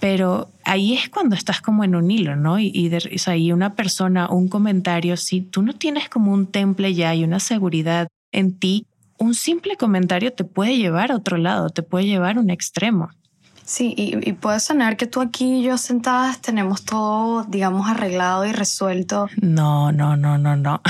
[0.00, 2.58] Pero ahí es cuando estás como en un hilo, ¿no?
[2.58, 6.32] Y, y, de, o sea, y una persona, un comentario, si tú no tienes como
[6.32, 8.86] un temple ya y una seguridad en ti,
[9.18, 13.10] un simple comentario te puede llevar a otro lado, te puede llevar a un extremo.
[13.64, 18.44] Sí, y, y puedes sonar que tú aquí y yo sentadas tenemos todo, digamos, arreglado
[18.44, 19.28] y resuelto.
[19.40, 20.82] No, no, no, no, no.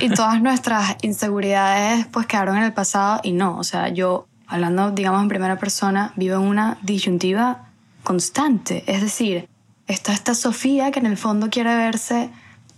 [0.00, 4.92] y todas nuestras inseguridades pues quedaron en el pasado y no, o sea, yo hablando,
[4.92, 7.71] digamos, en primera persona, vivo en una disyuntiva
[8.12, 8.84] constante.
[8.86, 9.48] Es decir,
[9.86, 12.28] está esta Sofía que en el fondo quiere verse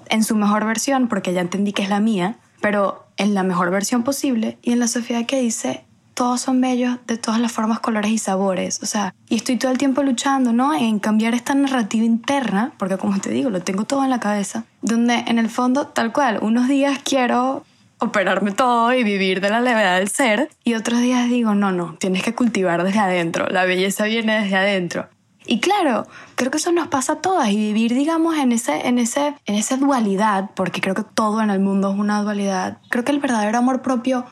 [0.08, 3.72] en su mejor versión, porque ya entendí que es la mía, pero en la mejor
[3.72, 5.82] versión posible, y en la Sofía que dice,
[6.14, 8.80] todos son bellos de todas las formas, colores y sabores.
[8.80, 10.72] O sea, y estoy todo el tiempo luchando, ¿no?
[10.72, 14.66] En cambiar esta narrativa interna, porque como te digo, lo tengo todo en la cabeza,
[14.82, 17.64] donde en el fondo, tal cual, unos días quiero
[17.98, 21.96] operarme todo y vivir de la levedad del ser, y otros días digo, no, no,
[21.98, 25.08] tienes que cultivar desde adentro, la belleza viene desde adentro.
[25.46, 28.98] Y claro, creo que eso nos pasa a todas y vivir, digamos, en, ese, en,
[28.98, 32.78] ese, en esa dualidad, porque creo que todo en el mundo es una dualidad.
[32.88, 34.24] Creo que el verdadero amor propio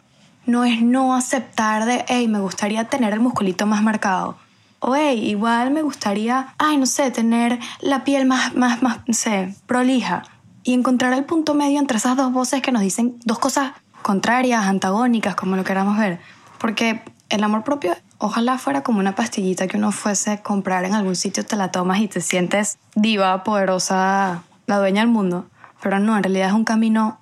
[0.46, 4.36] no es no aceptar de, hey, me gustaría tener el musculito más marcado.
[4.80, 9.14] O, hey, igual me gustaría, ay, no sé, tener la piel más, más, más, no
[9.14, 10.24] sé, prolija.
[10.64, 14.64] Y encontrar el punto medio entre esas dos voces que nos dicen dos cosas contrarias,
[14.64, 16.20] antagónicas, como lo queramos ver.
[16.58, 20.94] Porque el amor propio ojalá fuera como una pastillita que uno fuese a comprar en
[20.94, 25.46] algún sitio, te la tomas y te sientes diva, poderosa, la dueña del mundo.
[25.82, 27.18] Pero no, en realidad es un camino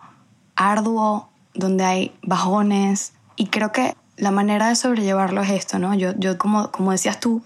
[0.56, 5.94] arduo, donde hay bajones y creo que la manera de sobrellevarlo es esto, ¿no?
[5.94, 7.42] Yo, yo como, como decías tú,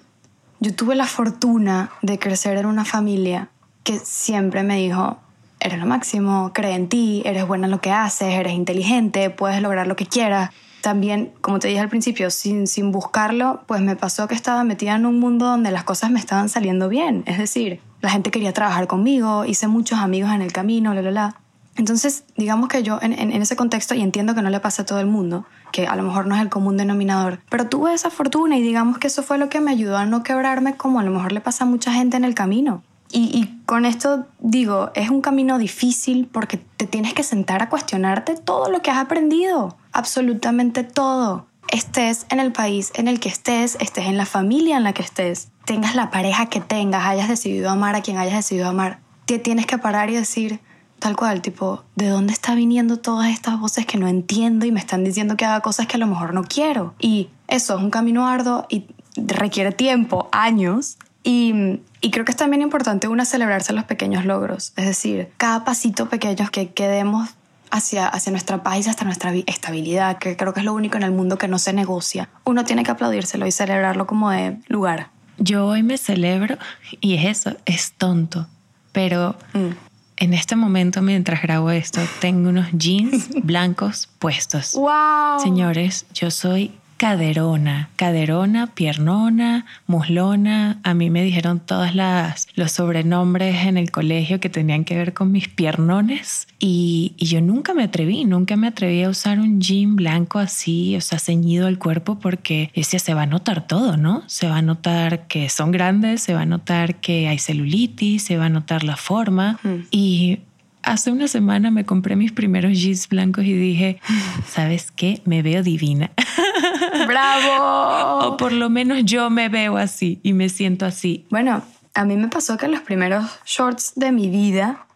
[0.59, 3.51] yo tuve la fortuna de crecer en una familia
[3.85, 5.19] que siempre me dijo,
[5.61, 9.62] eres lo máximo, cree en ti, eres buena en lo que haces, eres inteligente, puedes
[9.62, 10.51] lograr lo que quieras.
[10.85, 14.94] También, como te dije al principio, sin, sin buscarlo, pues me pasó que estaba metida
[14.94, 17.25] en un mundo donde las cosas me estaban saliendo bien.
[17.25, 21.11] Es decir, la gente quería trabajar conmigo, hice muchos amigos en el camino, la, la,
[21.11, 21.37] la.
[21.77, 24.83] Entonces, digamos que yo en, en, en, ese contexto, y entiendo que no le pasa
[24.83, 27.94] a todo el mundo, que a lo mejor no es el común denominador, pero tuve
[27.94, 31.01] esa fortuna y digamos que eso fue lo que me ayudó a no quebrarme como
[31.01, 32.83] a lo mejor le pasa a mucha gente en el camino.
[33.16, 38.35] Y, con esto digo, es un camino difícil porque te tienes que sentar a cuestionarte
[38.35, 41.46] todo lo que has aprendido, absolutamente todo.
[41.68, 45.03] Estés en el país en el que estés, estés en la familia en la que
[45.03, 49.38] estés, tengas la pareja que tengas, hayas decidido amar a quien hayas decidido amar, te
[49.38, 50.61] tienes que parar y decir,
[51.05, 54.81] Tal cual, tipo, ¿de dónde está viniendo todas estas voces que no entiendo y me
[54.81, 56.94] están diciendo que haga cosas que a lo mejor no quiero?
[56.98, 60.96] Y eso es un camino arduo y requiere tiempo, años.
[61.25, 64.73] Y, y creo que es también importante una celebrarse los pequeños logros.
[64.77, 67.31] Es decir, cada pasito pequeño que, que demos
[67.71, 71.03] hacia, hacia nuestra paz y hasta nuestra estabilidad, que creo que es lo único en
[71.03, 72.29] el mundo que no se negocia.
[72.45, 75.09] Uno tiene que aplaudírselo y celebrarlo como de lugar.
[75.39, 76.59] Yo hoy me celebro
[77.01, 78.47] y es eso, es tonto,
[78.93, 79.73] pero mm
[80.17, 84.75] en este momento, mientras grabo esto, tengo unos jeans blancos puestos.
[84.75, 85.41] ¡Wow!
[85.43, 86.73] Señores, yo soy
[87.05, 90.81] caderona, caderona, piernona, muslona.
[90.85, 95.12] A mí me dijeron todas las los sobrenombres en el colegio que tenían que ver
[95.12, 99.61] con mis piernones y, y, yo nunca me atreví, nunca me atreví a usar un
[99.61, 103.99] jean blanco así, o sea, ceñido al cuerpo porque decía se va a notar todo,
[103.99, 104.23] ¿no?
[104.27, 108.38] Se va a notar que son grandes, se va a notar que hay celulitis, se
[108.38, 109.88] va a notar la forma mm.
[109.90, 110.38] y
[110.85, 114.01] hace una semana me compré mis primeros jeans blancos y dije,
[114.47, 115.20] ¿sabes qué?
[115.25, 116.11] Me veo divina.
[117.07, 118.29] ¡Bravo!
[118.29, 121.27] o por lo menos yo me veo así y me siento así.
[121.31, 121.62] Bueno,
[121.94, 124.87] a mí me pasó que los primeros shorts de mi vida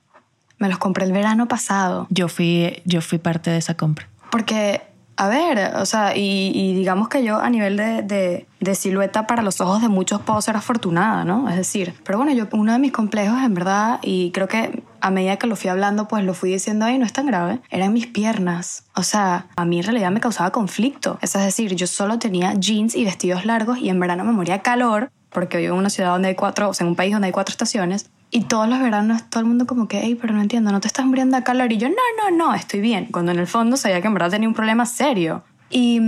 [0.59, 2.07] me los compré el verano pasado.
[2.11, 4.09] Yo fui, yo fui parte de esa compra.
[4.31, 4.83] Porque
[5.19, 9.43] a ver, o sea, y, digamos que yo a nivel de, de, de, silueta para
[9.43, 11.49] los ojos de muchos puedo ser afortunada, ¿no?
[11.49, 15.11] Es decir, pero bueno, yo uno de mis complejos en verdad, y creo que a
[15.11, 17.93] medida que lo fui hablando, pues lo fui diciendo ahí, no es tan grave, eran
[17.93, 18.85] mis piernas.
[18.95, 21.19] O sea, a mí en realidad me causaba conflicto.
[21.21, 25.11] Es decir, yo solo tenía jeans y vestidos largos y en verano me moría calor,
[25.31, 27.33] porque vivo en una ciudad donde hay cuatro, o sea, en un país donde hay
[27.33, 30.71] cuatro estaciones, y todos los veranos todo el mundo como que, hey, pero no entiendo,
[30.71, 31.73] ¿no te estás muriendo a calor?
[31.73, 33.07] Y yo, no, no, no, estoy bien.
[33.07, 35.43] Cuando en el fondo sabía que en verdad tenía un problema serio.
[35.71, 36.01] Y,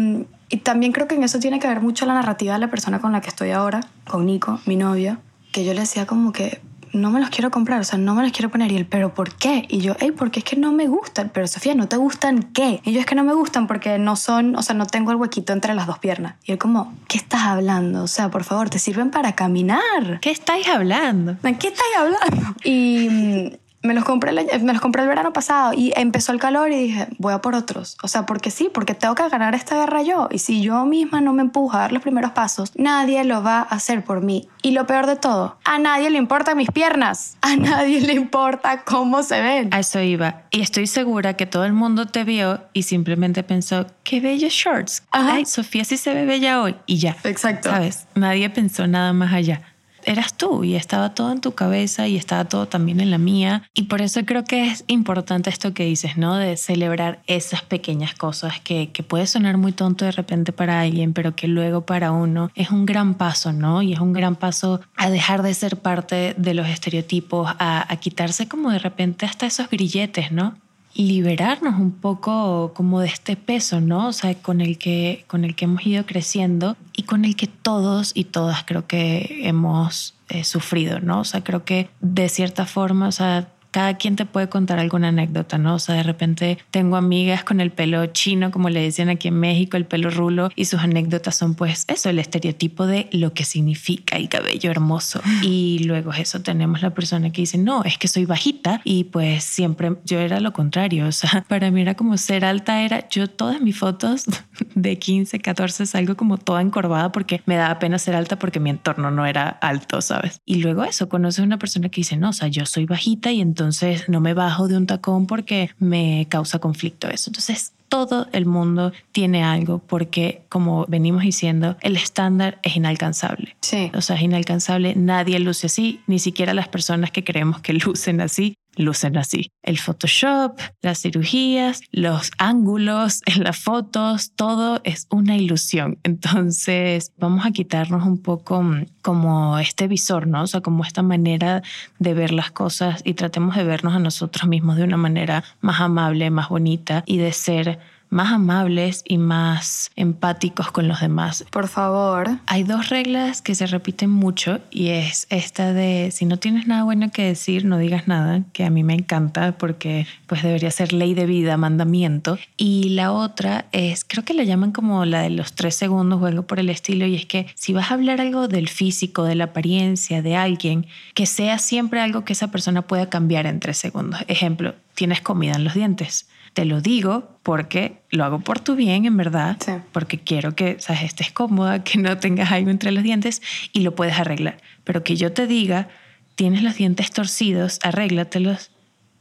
[0.48, 3.00] y también creo que en eso tiene que ver mucho la narrativa de la persona
[3.00, 5.18] con la que estoy ahora, con Nico, mi novio,
[5.52, 6.60] que yo le decía como que,
[6.92, 8.72] no me los quiero comprar, o sea, no me los quiero poner.
[8.72, 9.66] Y él, ¿pero por qué?
[9.68, 11.30] Y yo, hey, porque es que no me gustan.
[11.32, 12.80] Pero Sofía, ¿no te gustan qué?
[12.84, 15.16] Y yo, es que no me gustan porque no son, o sea, no tengo el
[15.16, 16.34] huequito entre las dos piernas.
[16.44, 18.02] Y él como, ¿qué estás hablando?
[18.02, 20.20] O sea, por favor, te sirven para caminar.
[20.20, 21.36] ¿Qué estáis hablando?
[21.42, 22.54] ¿De qué estáis hablando?
[22.64, 26.38] Y mm, me los, compré el, me los compré el verano pasado y empezó el
[26.38, 27.96] calor y dije, voy a por otros.
[28.02, 30.28] O sea, porque sí, porque tengo que ganar esta guerra yo.
[30.30, 33.60] Y si yo misma no me empujo a dar los primeros pasos, nadie lo va
[33.60, 34.48] a hacer por mí.
[34.62, 37.36] Y lo peor de todo, a nadie le importan mis piernas.
[37.50, 39.74] A nadie le importa cómo se ven.
[39.74, 40.42] A eso iba.
[40.50, 45.02] Y estoy segura que todo el mundo te vio y simplemente pensó, qué bellos shorts.
[45.10, 46.76] Ay, Sofía sí se ve bella hoy.
[46.86, 47.16] Y ya.
[47.24, 47.70] Exacto.
[47.70, 48.06] ¿Sabes?
[48.14, 49.62] Nadie pensó nada más allá
[50.04, 53.62] eras tú y estaba todo en tu cabeza y estaba todo también en la mía.
[53.74, 56.36] Y por eso creo que es importante esto que dices, ¿no?
[56.36, 61.12] De celebrar esas pequeñas cosas que, que puede sonar muy tonto de repente para alguien,
[61.12, 63.82] pero que luego para uno es un gran paso, ¿no?
[63.82, 67.96] Y es un gran paso a dejar de ser parte de los estereotipos, a, a
[67.96, 70.54] quitarse como de repente hasta esos grilletes, ¿no?
[70.94, 74.08] Liberarnos un poco como de este peso, ¿no?
[74.08, 77.46] O sea, con el que, con el que hemos ido creciendo y con el que
[77.46, 81.20] todos y todas creo que hemos eh, sufrido, ¿no?
[81.20, 85.08] O sea, creo que de cierta forma, o sea, cada quien te puede contar alguna
[85.08, 85.74] anécdota, ¿no?
[85.74, 89.38] O sea, de repente tengo amigas con el pelo chino, como le decían aquí en
[89.38, 93.44] México, el pelo rulo, y sus anécdotas son pues eso, el estereotipo de lo que
[93.44, 95.20] significa el cabello hermoso.
[95.42, 99.42] Y luego eso tenemos la persona que dice, no, es que soy bajita y pues
[99.42, 103.26] siempre yo era lo contrario, o sea, para mí era como ser alta, era yo
[103.26, 104.24] todas mis fotos
[104.74, 108.70] de 15, 14 salgo como toda encorvada porque me daba pena ser alta porque mi
[108.70, 110.40] entorno no era alto, ¿sabes?
[110.44, 113.32] Y luego eso, conoces a una persona que dice, no, o sea, yo soy bajita
[113.32, 117.28] y entonces entonces no me bajo de un tacón porque me causa conflicto eso.
[117.28, 123.56] Entonces todo el mundo tiene algo porque, como venimos diciendo, el estándar es inalcanzable.
[123.60, 123.90] Sí.
[123.94, 124.94] O sea, es inalcanzable.
[124.96, 129.52] Nadie luce así, ni siquiera las personas que creemos que lucen así lucen así.
[129.62, 135.98] El Photoshop, las cirugías, los ángulos en las fotos, todo es una ilusión.
[136.02, 140.42] Entonces vamos a quitarnos un poco mm, como este visor, ¿no?
[140.42, 141.62] O sea, como esta manera
[141.98, 145.80] de ver las cosas y tratemos de vernos a nosotros mismos de una manera más
[145.80, 147.78] amable, más bonita y de ser
[148.10, 151.44] más amables y más empáticos con los demás.
[151.50, 152.28] Por favor.
[152.46, 156.84] Hay dos reglas que se repiten mucho y es esta de si no tienes nada
[156.84, 160.92] bueno que decir, no digas nada, que a mí me encanta porque pues debería ser
[160.92, 162.38] ley de vida, mandamiento.
[162.56, 166.26] Y la otra es, creo que la llaman como la de los tres segundos o
[166.26, 169.36] algo por el estilo y es que si vas a hablar algo del físico, de
[169.36, 173.78] la apariencia de alguien, que sea siempre algo que esa persona pueda cambiar en tres
[173.78, 174.20] segundos.
[174.26, 179.04] Ejemplo, tienes comida en los dientes te lo digo porque lo hago por tu bien,
[179.04, 179.56] en verdad,
[179.92, 181.02] porque quiero que ¿sabes?
[181.02, 183.40] estés cómoda, que no tengas algo entre los dientes
[183.72, 184.58] y lo puedes arreglar.
[184.84, 185.88] Pero que yo te diga,
[186.34, 188.72] tienes los dientes torcidos, arréglatelos.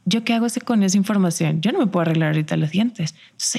[0.06, 1.60] ¿Yo qué hago con esa información?
[1.60, 3.14] Yo no me puedo arreglar ahorita los dientes.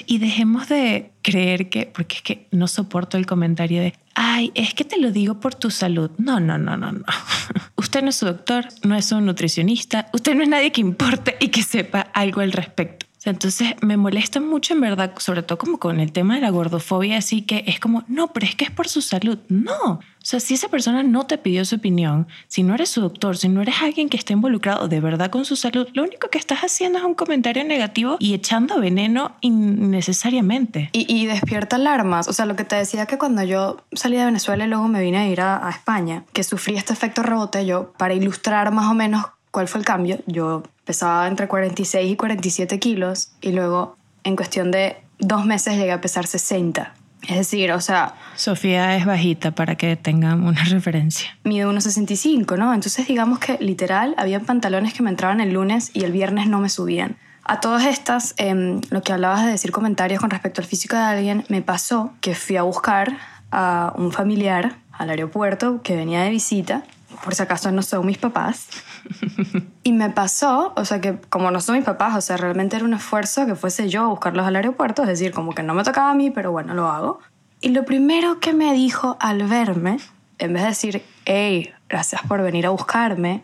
[0.06, 4.74] y dejemos de creer que, porque es que no soporto el comentario de, ay, es
[4.74, 6.12] que te lo digo por tu salud.
[6.18, 7.06] No, no, no, no, no.
[7.78, 11.38] Usted no es su doctor, no es un nutricionista, usted no es nadie que importe
[11.40, 15.78] y que sepa algo al respecto entonces me molesta mucho en verdad, sobre todo como
[15.78, 18.72] con el tema de la gordofobia, así que es como, no, pero es que es
[18.72, 19.38] por su salud.
[19.48, 23.02] No, o sea, si esa persona no te pidió su opinión, si no eres su
[23.02, 26.30] doctor, si no eres alguien que esté involucrado de verdad con su salud, lo único
[26.30, 30.90] que estás haciendo es un comentario negativo y echando veneno innecesariamente.
[30.94, 32.28] Y, despierta alarmas.
[32.28, 35.02] O sea, lo que te decía que cuando yo salí de Venezuela y luego me
[35.02, 38.92] vine a ir a, a España, que sufrí este efecto rebote, yo, para ilustrar más
[38.92, 43.98] o menos cuál fue el cambio, yo pesaba entre 46 y 47 kilos y luego
[44.24, 46.94] en cuestión de dos meses llegué a pesar 60.
[47.28, 48.16] Es decir, o sea...
[48.36, 51.38] Sofía es bajita para que tengan una referencia.
[51.44, 52.74] Mide 1,65, ¿no?
[52.74, 56.60] Entonces digamos que literal había pantalones que me entraban el lunes y el viernes no
[56.60, 57.18] me subían.
[57.44, 61.04] A todas estas, eh, lo que hablabas de decir comentarios con respecto al físico de
[61.04, 63.18] alguien, me pasó que fui a buscar
[63.52, 66.84] a un familiar al aeropuerto que venía de visita
[67.24, 68.68] por si acaso no son mis papás.
[69.84, 72.86] y me pasó, o sea que como no son mis papás, o sea, realmente era
[72.86, 75.84] un esfuerzo que fuese yo a buscarlos al aeropuerto, es decir, como que no me
[75.84, 77.20] tocaba a mí, pero bueno, lo hago.
[77.62, 79.98] Y lo primero que me dijo al verme,
[80.40, 83.44] en vez de decir, hey, gracias por venir a buscarme,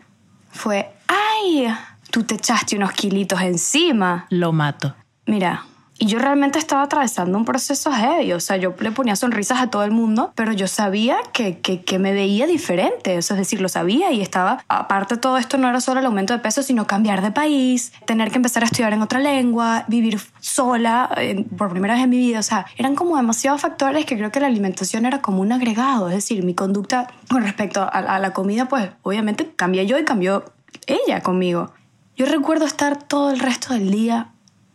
[0.50, 1.68] fue, ay,
[2.10, 4.26] tú te echaste unos kilitos encima.
[4.30, 4.94] Lo mato.
[5.26, 5.64] Mira,
[5.98, 9.68] y yo realmente estaba atravesando un proceso heavy, o sea, yo le ponía sonrisas a
[9.68, 14.12] todo el mundo, pero yo sabía que, que, me veía diferente, es decir, lo sabía
[14.12, 17.32] y estaba, aparte todo esto no era solo el aumento de peso, sino cambiar de
[17.32, 21.10] país, tener que empezar a estudiar en otra lengua, vivir sola
[21.56, 24.38] por primera vez en mi vida, o sea, eran como demasiados factores que creo que
[24.38, 28.32] la alimentación era como un agregado, es decir, mi conducta con respecto a, a la
[28.32, 30.44] comida, pues obviamente cambié yo y cambió
[30.86, 31.72] ella conmigo.
[32.16, 34.32] Yo recuerdo estar todo el resto del día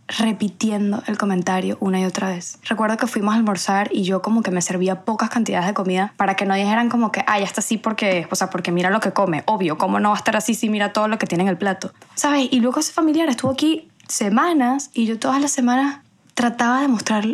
[0.08, 2.60] repitiendo el comentario una y otra vez.
[2.68, 6.14] Recuerdo que fuimos a almorzar y yo como que me servía pocas cantidades de comida
[6.18, 8.90] para que no dijeran como que, ah, ya está así porque, o sea, porque mira
[8.90, 9.44] lo que come.
[9.46, 11.58] Obvio, ¿cómo no va a estar así si mira todo lo que tiene en el
[11.58, 11.94] plato?
[12.16, 12.48] ¿Sabes?
[12.52, 16.00] Y luego ese familiar estuvo aquí semanas y yo todas las semanas
[16.34, 17.26] trataba de mostrar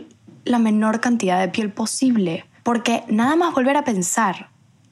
[0.46, 2.46] la menor cantidad de piel posible.
[2.64, 4.50] Porque nada más volver a pensar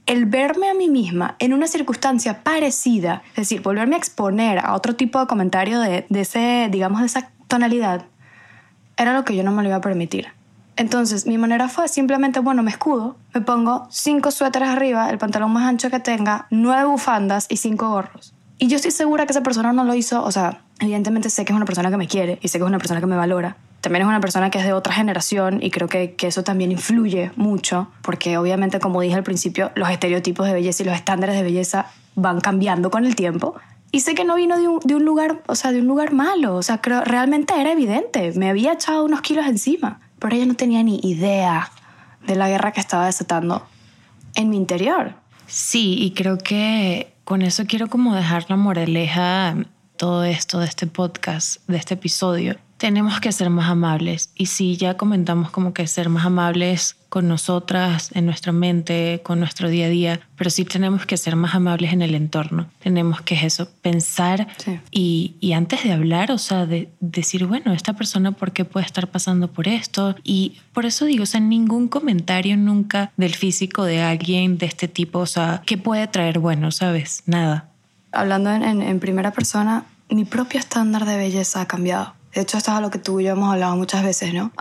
[0.07, 4.73] el verme a mí misma en una circunstancia parecida, es decir, volverme a exponer a
[4.73, 8.05] otro tipo de comentario de, de ese, digamos, de esa tonalidad,
[8.97, 10.27] era lo que yo no me lo iba a permitir.
[10.75, 15.51] Entonces, mi manera fue simplemente, bueno, me escudo, me pongo cinco suéteres arriba, el pantalón
[15.51, 18.33] más ancho que tenga, nueve bufandas y cinco gorros.
[18.59, 21.53] Y yo estoy segura que esa persona no lo hizo, o sea, evidentemente sé que
[21.53, 23.57] es una persona que me quiere y sé que es una persona que me valora.
[23.81, 26.71] También es una persona que es de otra generación y creo que, que eso también
[26.71, 31.35] influye mucho, porque obviamente, como dije al principio, los estereotipos de belleza y los estándares
[31.35, 33.55] de belleza van cambiando con el tiempo.
[33.91, 36.13] Y sé que no vino de un, de un, lugar, o sea, de un lugar
[36.13, 36.55] malo.
[36.55, 38.33] O sea, creo, realmente era evidente.
[38.35, 40.01] Me había echado unos kilos encima.
[40.19, 41.71] Pero ella no tenía ni idea
[42.25, 43.65] de la guerra que estaba desatando
[44.35, 45.13] en mi interior.
[45.47, 49.55] Sí, y creo que con eso quiero como dejar la moraleja
[49.95, 54.29] todo esto de este podcast, de este episodio tenemos que ser más amables.
[54.35, 59.39] Y si ya comentamos como que ser más amables con nosotras, en nuestra mente, con
[59.39, 62.67] nuestro día a día, pero sí tenemos que ser más amables en el entorno.
[62.79, 64.47] Tenemos que eso, pensar
[64.91, 68.85] y, y, antes de hablar, o sea, de, decir, bueno, esta persona, ¿por qué puede
[68.85, 70.15] estar pasando por esto?
[70.23, 74.87] Y por eso digo, o sea, ningún comentario nunca del físico de alguien de este
[74.87, 77.23] tipo, o sea, ¿qué puede traer bueno, sabes?
[77.25, 77.69] Nada.
[78.11, 82.59] Hablando en, en, en primera persona, mi propio estándar de belleza ha cambiado de hecho,
[82.59, 84.51] esto es algo que tú y yo hemos hablado muchas veces, ¿no?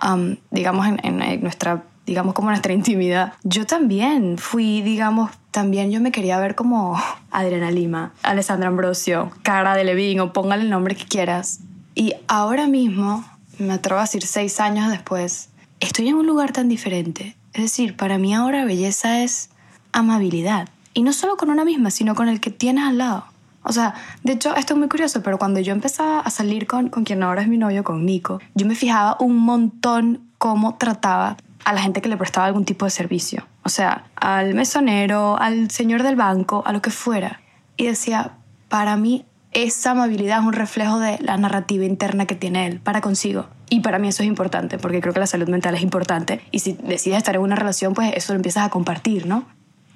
[0.51, 3.35] digamos, en, nuestra digamos como nuestra intimidad.
[3.45, 6.99] Yo también fui, digamos, también yo me quería ver como
[7.31, 11.61] Adriana Lima, Alessandra Ambrosio, Cara de Levine o póngale el nombre que quieras.
[11.95, 13.27] Y ahora mismo,
[13.59, 15.51] me atrevo a decir seis años después,
[15.81, 17.37] estoy en un lugar tan diferente.
[17.53, 19.51] Es decir, para mí ahora belleza es
[19.93, 20.71] amabilidad.
[20.95, 23.27] Y no solo con una misma, sino con el que tienes al lado.
[23.69, 26.89] O sea, de hecho, esto es muy curioso, pero cuando yo empezaba a salir con,
[26.89, 31.37] con quien ahora es mi novio, con Nico, yo me fijaba un montón cómo trataba
[31.65, 33.49] a la gente que le prestaba algún tipo de servicio.
[33.65, 37.41] O sea, al mesonero, al señor del banco, a lo que fuera.
[37.77, 38.35] Y decía,
[38.69, 43.01] para mí esa amabilidad es un reflejo de la narrativa interna que tiene él para
[43.01, 43.47] consigo.
[43.69, 46.41] Y para mí eso es importante, porque creo que la salud mental es importante.
[46.53, 49.45] Y si decides estar en una relación, pues eso lo empiezas a compartir, ¿no?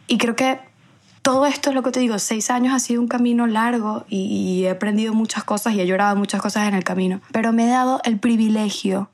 [0.08, 0.58] Y creo que
[1.22, 4.64] todo esto es lo que te digo, seis años ha sido un camino largo y,
[4.64, 7.68] he aprendido muchas cosas y he llorado muchas cosas en el camino, pero me he
[7.68, 9.10] dado el privilegio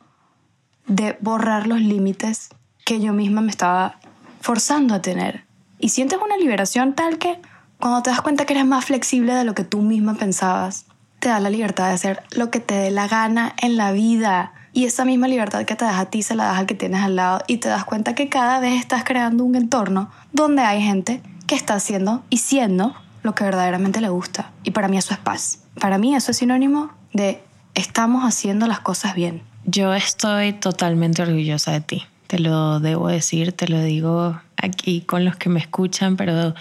[0.87, 2.51] de borrar los límites
[2.85, 3.99] que yo misma me estaba
[4.41, 5.45] forzando a tener.
[5.79, 7.41] Y sientes una liberación tal que
[7.81, 10.87] cuando te das cuenta que eres más flexible de lo que tú misma pensabas,
[11.19, 14.53] te da la libertad de hacer lo que te dé la gana en la vida.
[14.73, 17.03] Y esa misma libertad que te das a ti se la das al que tienes
[17.03, 20.83] al lado y te das cuenta que cada vez estás creando un entorno donde hay
[20.83, 24.53] gente que está haciendo y siendo lo que verdaderamente le gusta.
[24.63, 25.61] Y para mí eso es paz.
[25.81, 27.43] Para mí eso es sinónimo de
[27.75, 29.43] estamos haciendo las cosas bien.
[29.65, 32.05] Yo estoy totalmente orgullosa de ti.
[32.27, 36.55] Te lo debo decir, te lo digo aquí con los que me escuchan, pero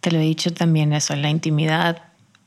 [0.00, 2.02] te lo he dicho también eso, en la intimidad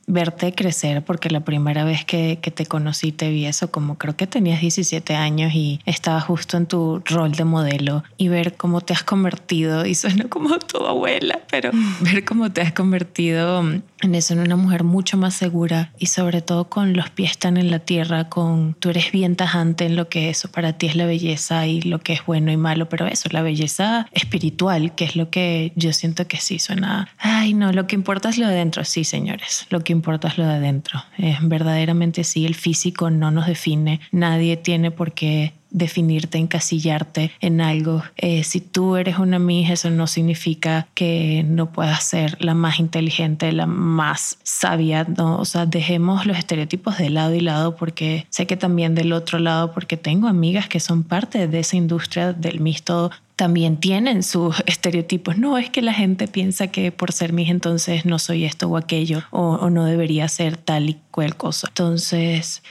[0.08, 4.16] verte crecer, porque la primera vez que, que, te conocí te vi eso, como creo
[4.16, 8.82] que tenías 17 años y estabas justo en tu rol de modelo y ver cómo
[8.82, 13.64] te has convertido, y suena como tu abuela, pero ver cómo te has convertido
[14.06, 17.58] en eso, en una mujer mucho más segura y sobre todo con los pies tan
[17.58, 20.96] en la tierra, con tú eres bien tajante en lo que eso para ti es
[20.96, 25.06] la belleza y lo que es bueno y malo, pero eso, la belleza espiritual, que
[25.06, 28.48] es lo que yo siento que sí suena, ay no, lo que importa es lo
[28.48, 32.56] de dentro, sí señores, lo que importa es lo de adentro, es verdaderamente sí, el
[32.56, 38.02] físico no nos define, nadie tiene por qué definirte, encasillarte en algo.
[38.16, 42.80] Eh, si tú eres una mija, eso no significa que no puedas ser la más
[42.80, 45.38] inteligente, la más sabia, ¿no?
[45.38, 49.38] O sea, dejemos los estereotipos de lado y lado porque sé que también del otro
[49.38, 54.56] lado, porque tengo amigas que son parte de esa industria del mixto también tienen sus
[54.66, 55.38] estereotipos.
[55.38, 58.78] No es que la gente piensa que por ser mija entonces no soy esto o
[58.78, 61.68] aquello o no debería ser tal y cual cosa.
[61.68, 62.64] Entonces,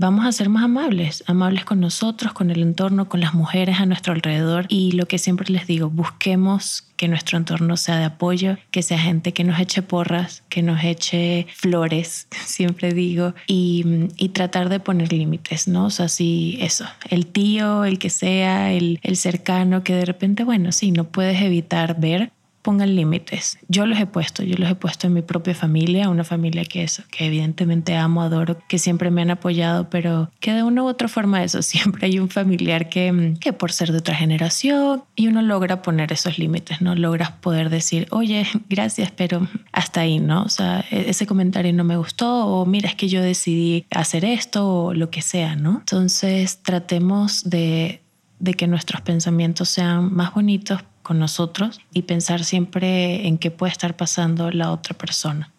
[0.00, 3.86] vamos a ser más amables, amables con nosotros, con el entorno, con las mujeres a
[3.86, 8.56] nuestro alrededor y lo que siempre les digo, busquemos que nuestro entorno sea de apoyo,
[8.70, 14.30] que sea gente que nos eche porras, que nos eche flores, siempre digo, y, y
[14.30, 15.86] tratar de poner límites, ¿no?
[15.86, 20.44] O sea, sí, eso, el tío, el que sea, el, el cercano, que de repente,
[20.44, 22.32] bueno, sí, no puedes evitar ver,
[22.62, 23.58] pongan límites.
[23.68, 26.82] Yo los he puesto, yo los he puesto en mi propia familia, una familia que
[26.82, 30.86] es que evidentemente amo, adoro, que siempre me han apoyado, pero que de una u
[30.86, 35.28] otra forma eso, siempre hay un familiar que, que por ser de otra generación y
[35.28, 36.94] uno logra poner esos límites, ¿no?
[36.94, 40.42] Logras poder decir, oye, gracias, pero hasta ahí, ¿no?
[40.42, 44.24] O sea, e-, ese comentario no me gustó o mira, es que yo decidí hacer
[44.24, 45.78] esto o lo que sea, ¿no?
[45.80, 48.02] Entonces tratemos de
[48.40, 50.80] de que nuestros pensamientos sean más bonitos
[51.18, 55.50] nosotros y pensar siempre en qué puede estar pasando la otra persona.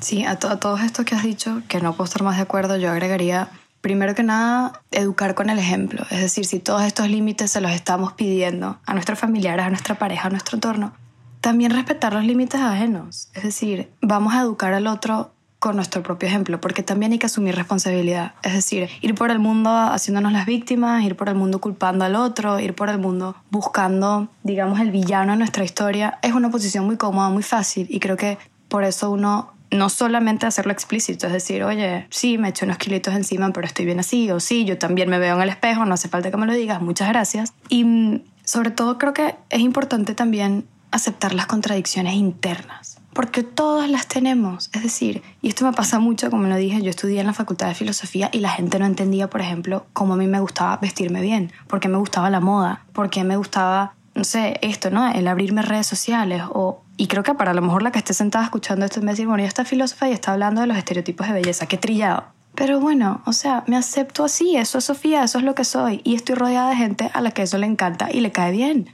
[0.00, 2.76] Sí, a, a todo esto que has dicho, que no puedo estar más de acuerdo,
[2.76, 3.48] yo agregaría,
[3.80, 6.04] primero que nada, educar con el ejemplo.
[6.10, 9.96] Es decir, si todos estos límites se los estamos pidiendo a nuestros familiares, a nuestra
[9.96, 10.92] pareja, a nuestro entorno,
[11.40, 13.28] también respetar los límites ajenos.
[13.34, 17.26] Es decir, vamos a educar al otro con nuestro propio ejemplo, porque también hay que
[17.26, 18.34] asumir responsabilidad.
[18.42, 22.14] Es decir, ir por el mundo haciéndonos las víctimas, ir por el mundo culpando al
[22.14, 26.86] otro, ir por el mundo buscando, digamos, el villano en nuestra historia, es una posición
[26.86, 28.38] muy cómoda, muy fácil y creo que
[28.68, 33.14] por eso uno no solamente hacerlo explícito, es decir, oye, sí, me echo unos kilitos
[33.14, 35.94] encima, pero estoy bien así, o sí, yo también me veo en el espejo, no
[35.94, 37.52] hace falta que me lo digas, muchas gracias.
[37.68, 43.90] Y mm, sobre todo creo que es importante también aceptar las contradicciones internas porque todas
[43.90, 44.70] las tenemos.
[44.72, 47.66] Es decir, y esto me pasa mucho, como lo dije, yo estudié en la Facultad
[47.66, 51.20] de Filosofía y la gente no entendía, por ejemplo, cómo a mí me gustaba vestirme
[51.20, 55.10] bien, por qué me gustaba la moda, por qué me gustaba, no sé, esto, ¿no?
[55.10, 56.84] El abrirme redes sociales o...
[56.96, 59.14] Y creo que para lo mejor la que esté sentada escuchando esto me va a
[59.14, 62.22] decir, bueno, ya está filósofa y está hablando de los estereotipos de belleza, qué trillado.
[62.54, 66.02] Pero bueno, o sea, me acepto así, eso es Sofía, eso es lo que soy
[66.04, 68.88] y estoy rodeada de gente a la que eso le encanta y le cae bien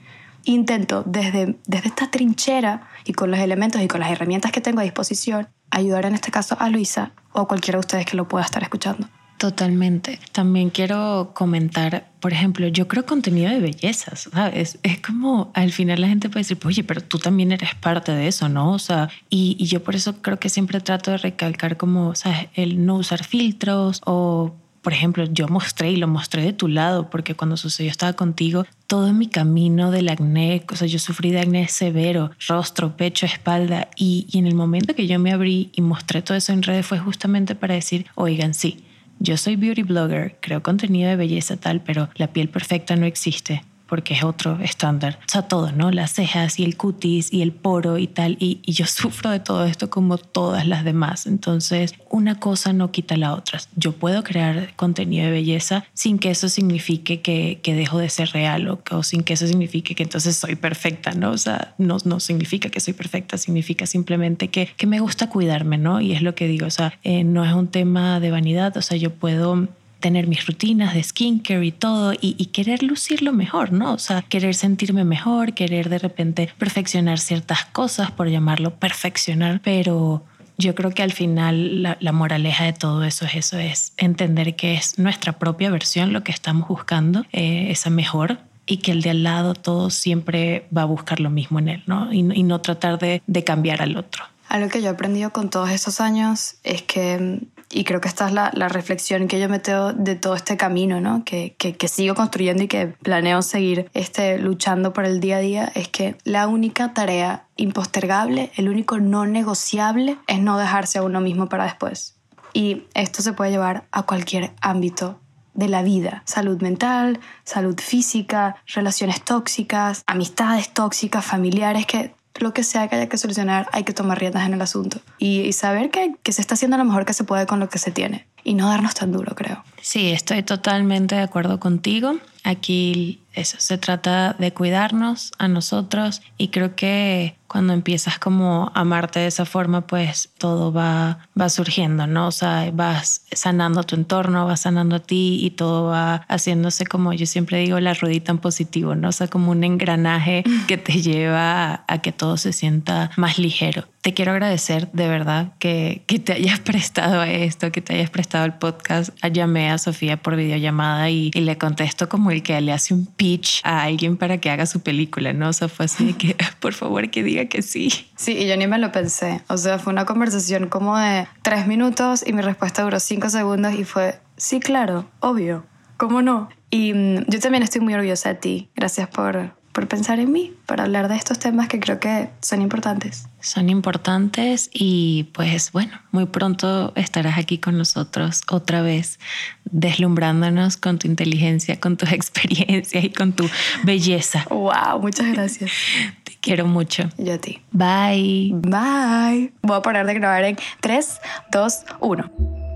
[0.45, 4.80] intento desde, desde esta trinchera y con los elementos y con las herramientas que tengo
[4.80, 8.28] a disposición ayudar en este caso a Luisa o a cualquiera de ustedes que lo
[8.28, 9.09] pueda estar escuchando.
[9.38, 10.20] Totalmente.
[10.32, 14.78] También quiero comentar, por ejemplo, yo creo contenido de bellezas, ¿sabes?
[14.82, 18.28] Es como al final la gente puede decir, oye, pero tú también eres parte de
[18.28, 18.72] eso, ¿no?
[18.72, 22.47] O sea, y, y yo por eso creo que siempre trato de recalcar como, ¿sabes?
[22.55, 24.55] El no usar filtros o
[24.85, 28.66] por ejemplo, yo mostré y lo mostré de tu lado, porque cuando sucedió estaba contigo,
[28.87, 33.89] todo mi camino del acné, o sea, yo sufrí de acné severo, rostro, pecho, espalda,
[33.97, 36.87] y, y en el momento que yo me abrí y mostré todo eso en redes
[36.87, 38.85] fue justamente para decir, oigan, sí,
[39.18, 43.64] yo soy beauty blogger, creo contenido de belleza tal, pero la piel perfecta no existe
[43.89, 45.18] porque es otro estándar.
[45.20, 45.91] O sea, todo, ¿no?
[45.91, 48.37] Las cejas y el cutis y el poro y tal.
[48.41, 51.26] Y, yo sufro de todo esto como todas las demás.
[51.26, 53.61] Entonces, una cosa no quita la otra.
[53.76, 58.30] Yo puedo crear contenido de belleza sin que eso signifique que, que dejo de ser
[58.30, 61.30] real o, o, sin que eso signifique que entonces soy perfecta, ¿no?
[61.30, 65.78] O sea, no, no significa que soy perfecta, significa simplemente que, que me gusta cuidarme,
[65.78, 66.01] ¿no?
[66.01, 68.82] Y es lo que digo, o sea, eh, no es un tema de vanidad, o
[68.82, 69.68] sea, yo puedo
[70.05, 73.94] tener mis rutinas de skincare y todo y, querer lucirlo mejor, ¿no?
[73.94, 80.22] O sea, querer sentirme mejor, querer de repente perfeccionar ciertas cosas, por llamarlo perfeccionar, pero
[80.59, 84.74] yo creo que al final la, moraleja de todo eso es eso, es entender que
[84.74, 89.09] es nuestra propia versión lo que estamos buscando, eh, esa mejor y que el de
[89.09, 92.12] al lado todo siempre va a buscar lo mismo en él, ¿no?
[92.12, 94.22] Y, y no tratar de, de cambiar al otro.
[94.50, 97.40] Algo que yo he aprendido con todos esos años es que
[97.75, 101.01] y creo que esta es la, la, reflexión que yo meteo de todo este camino,
[101.01, 101.25] ¿no?
[101.25, 105.41] Que, que, que, sigo construyendo y que planeo seguir este, luchando por el día a
[105.41, 111.03] día, es que la única tarea impostergable, el único no negociable, es no dejarse a
[111.03, 112.14] uno mismo para después.
[112.53, 115.18] Y esto se puede llevar a cualquier ámbito
[115.55, 116.22] de la vida.
[116.27, 123.09] Salud mental, salud física, relaciones tóxicas, amistades tóxicas, familiares, que lo que sea que haya
[123.09, 126.55] que solucionar, hay que tomar riendas en el asunto y, saber que, que se está
[126.55, 129.12] haciendo lo mejor que se puede con lo que se tiene y no darnos tan
[129.12, 129.64] duro, creo.
[129.80, 132.16] Sí, estoy totalmente de acuerdo contigo.
[132.43, 138.80] Aquí eso, se trata de cuidarnos a nosotros y creo que cuando empiezas como a
[138.80, 142.28] amarte de esa forma, pues todo va, va surgiendo, ¿no?
[142.28, 147.12] O sea, vas sanando tu entorno, vas sanando a ti y todo va haciéndose como
[147.12, 149.09] yo siempre digo, la ruedita en positivo, ¿no?
[149.09, 153.85] O sea, como un engranaje que te lleva a, que todo se sienta más ligero.
[154.05, 158.11] Te quiero agradecer de verdad que, que te hayas prestado a esto, que te hayas
[158.11, 159.09] prestado al podcast.
[159.32, 163.07] Llamé a Sofía por videollamada y, y le contesto como el que le hace un
[163.07, 165.48] pitch a alguien para que haga su película, ¿no?
[165.48, 167.88] O sea, fue así que, por favor, que diga que sí.
[168.14, 169.40] Sí, y yo ni me lo pensé.
[169.48, 173.72] O sea, fue una conversación como de tres minutos y mi respuesta duró cinco segundos
[173.72, 175.64] y fue, sí, claro, obvio,
[175.96, 176.50] ¿cómo no?
[176.68, 178.68] Y mm, yo también estoy muy orgullosa de ti.
[178.76, 182.62] Gracias por, por pensar en mí, para hablar de estos temas que creo que son
[182.62, 183.27] importantes.
[183.41, 189.18] Son importantes y pues bueno, muy pronto estarás aquí con nosotros otra vez,
[189.64, 193.51] deslumbrándonos con tu inteligencia, con tus experiencias y con tu
[193.83, 194.47] belleza.
[194.49, 195.01] ¡Wow!
[195.01, 195.72] Muchas gracias.
[196.25, 197.11] Te quiero mucho.
[197.18, 197.61] Yo a ti.
[197.72, 198.53] Bye.
[198.55, 199.53] Bye.
[199.61, 201.20] Voy a parar de grabar en 3,
[201.51, 202.74] 2, 1.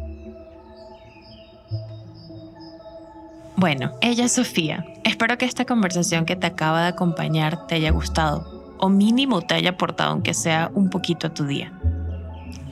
[3.59, 4.85] Bueno, ella es Sofía.
[5.03, 9.55] Espero que esta conversación que te acaba de acompañar te haya gustado o mínimo te
[9.55, 11.73] haya aportado aunque sea un poquito a tu día.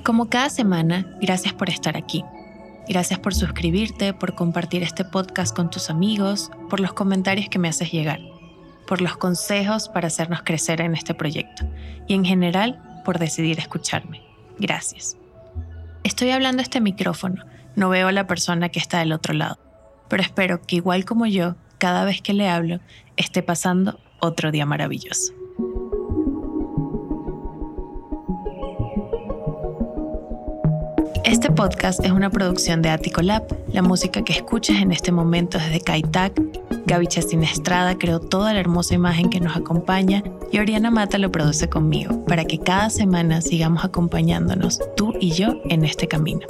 [0.05, 2.23] Como cada semana, gracias por estar aquí.
[2.89, 7.67] Gracias por suscribirte, por compartir este podcast con tus amigos, por los comentarios que me
[7.67, 8.21] haces llegar,
[8.87, 11.67] por los consejos para hacernos crecer en este proyecto
[12.07, 14.23] y en general por decidir escucharme.
[14.61, 15.17] Gracias.
[16.05, 19.66] Estoy hablando a este micrófono, no veo a la persona que está del otro lado
[20.09, 22.81] pero espero que igual como yo, cada vez que le hablo,
[23.17, 25.33] esté pasando otro día maravilloso.
[31.25, 33.43] Este podcast es una producción de Attico Lab.
[33.73, 36.41] La música que escuchas en este momento es de Kaitak.
[36.87, 41.33] Gaby Chastina Estrada creó toda la hermosa imagen que nos acompaña y Oriana Mata lo
[41.33, 46.47] produce conmigo para que cada semana sigamos acompañándonos, tú y yo, en este camino.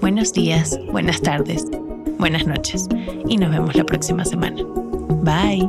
[0.00, 1.66] Buenos días, buenas tardes
[2.18, 2.88] buenas noches
[3.28, 4.62] y nos vemos la próxima semana.
[5.22, 5.68] Bye.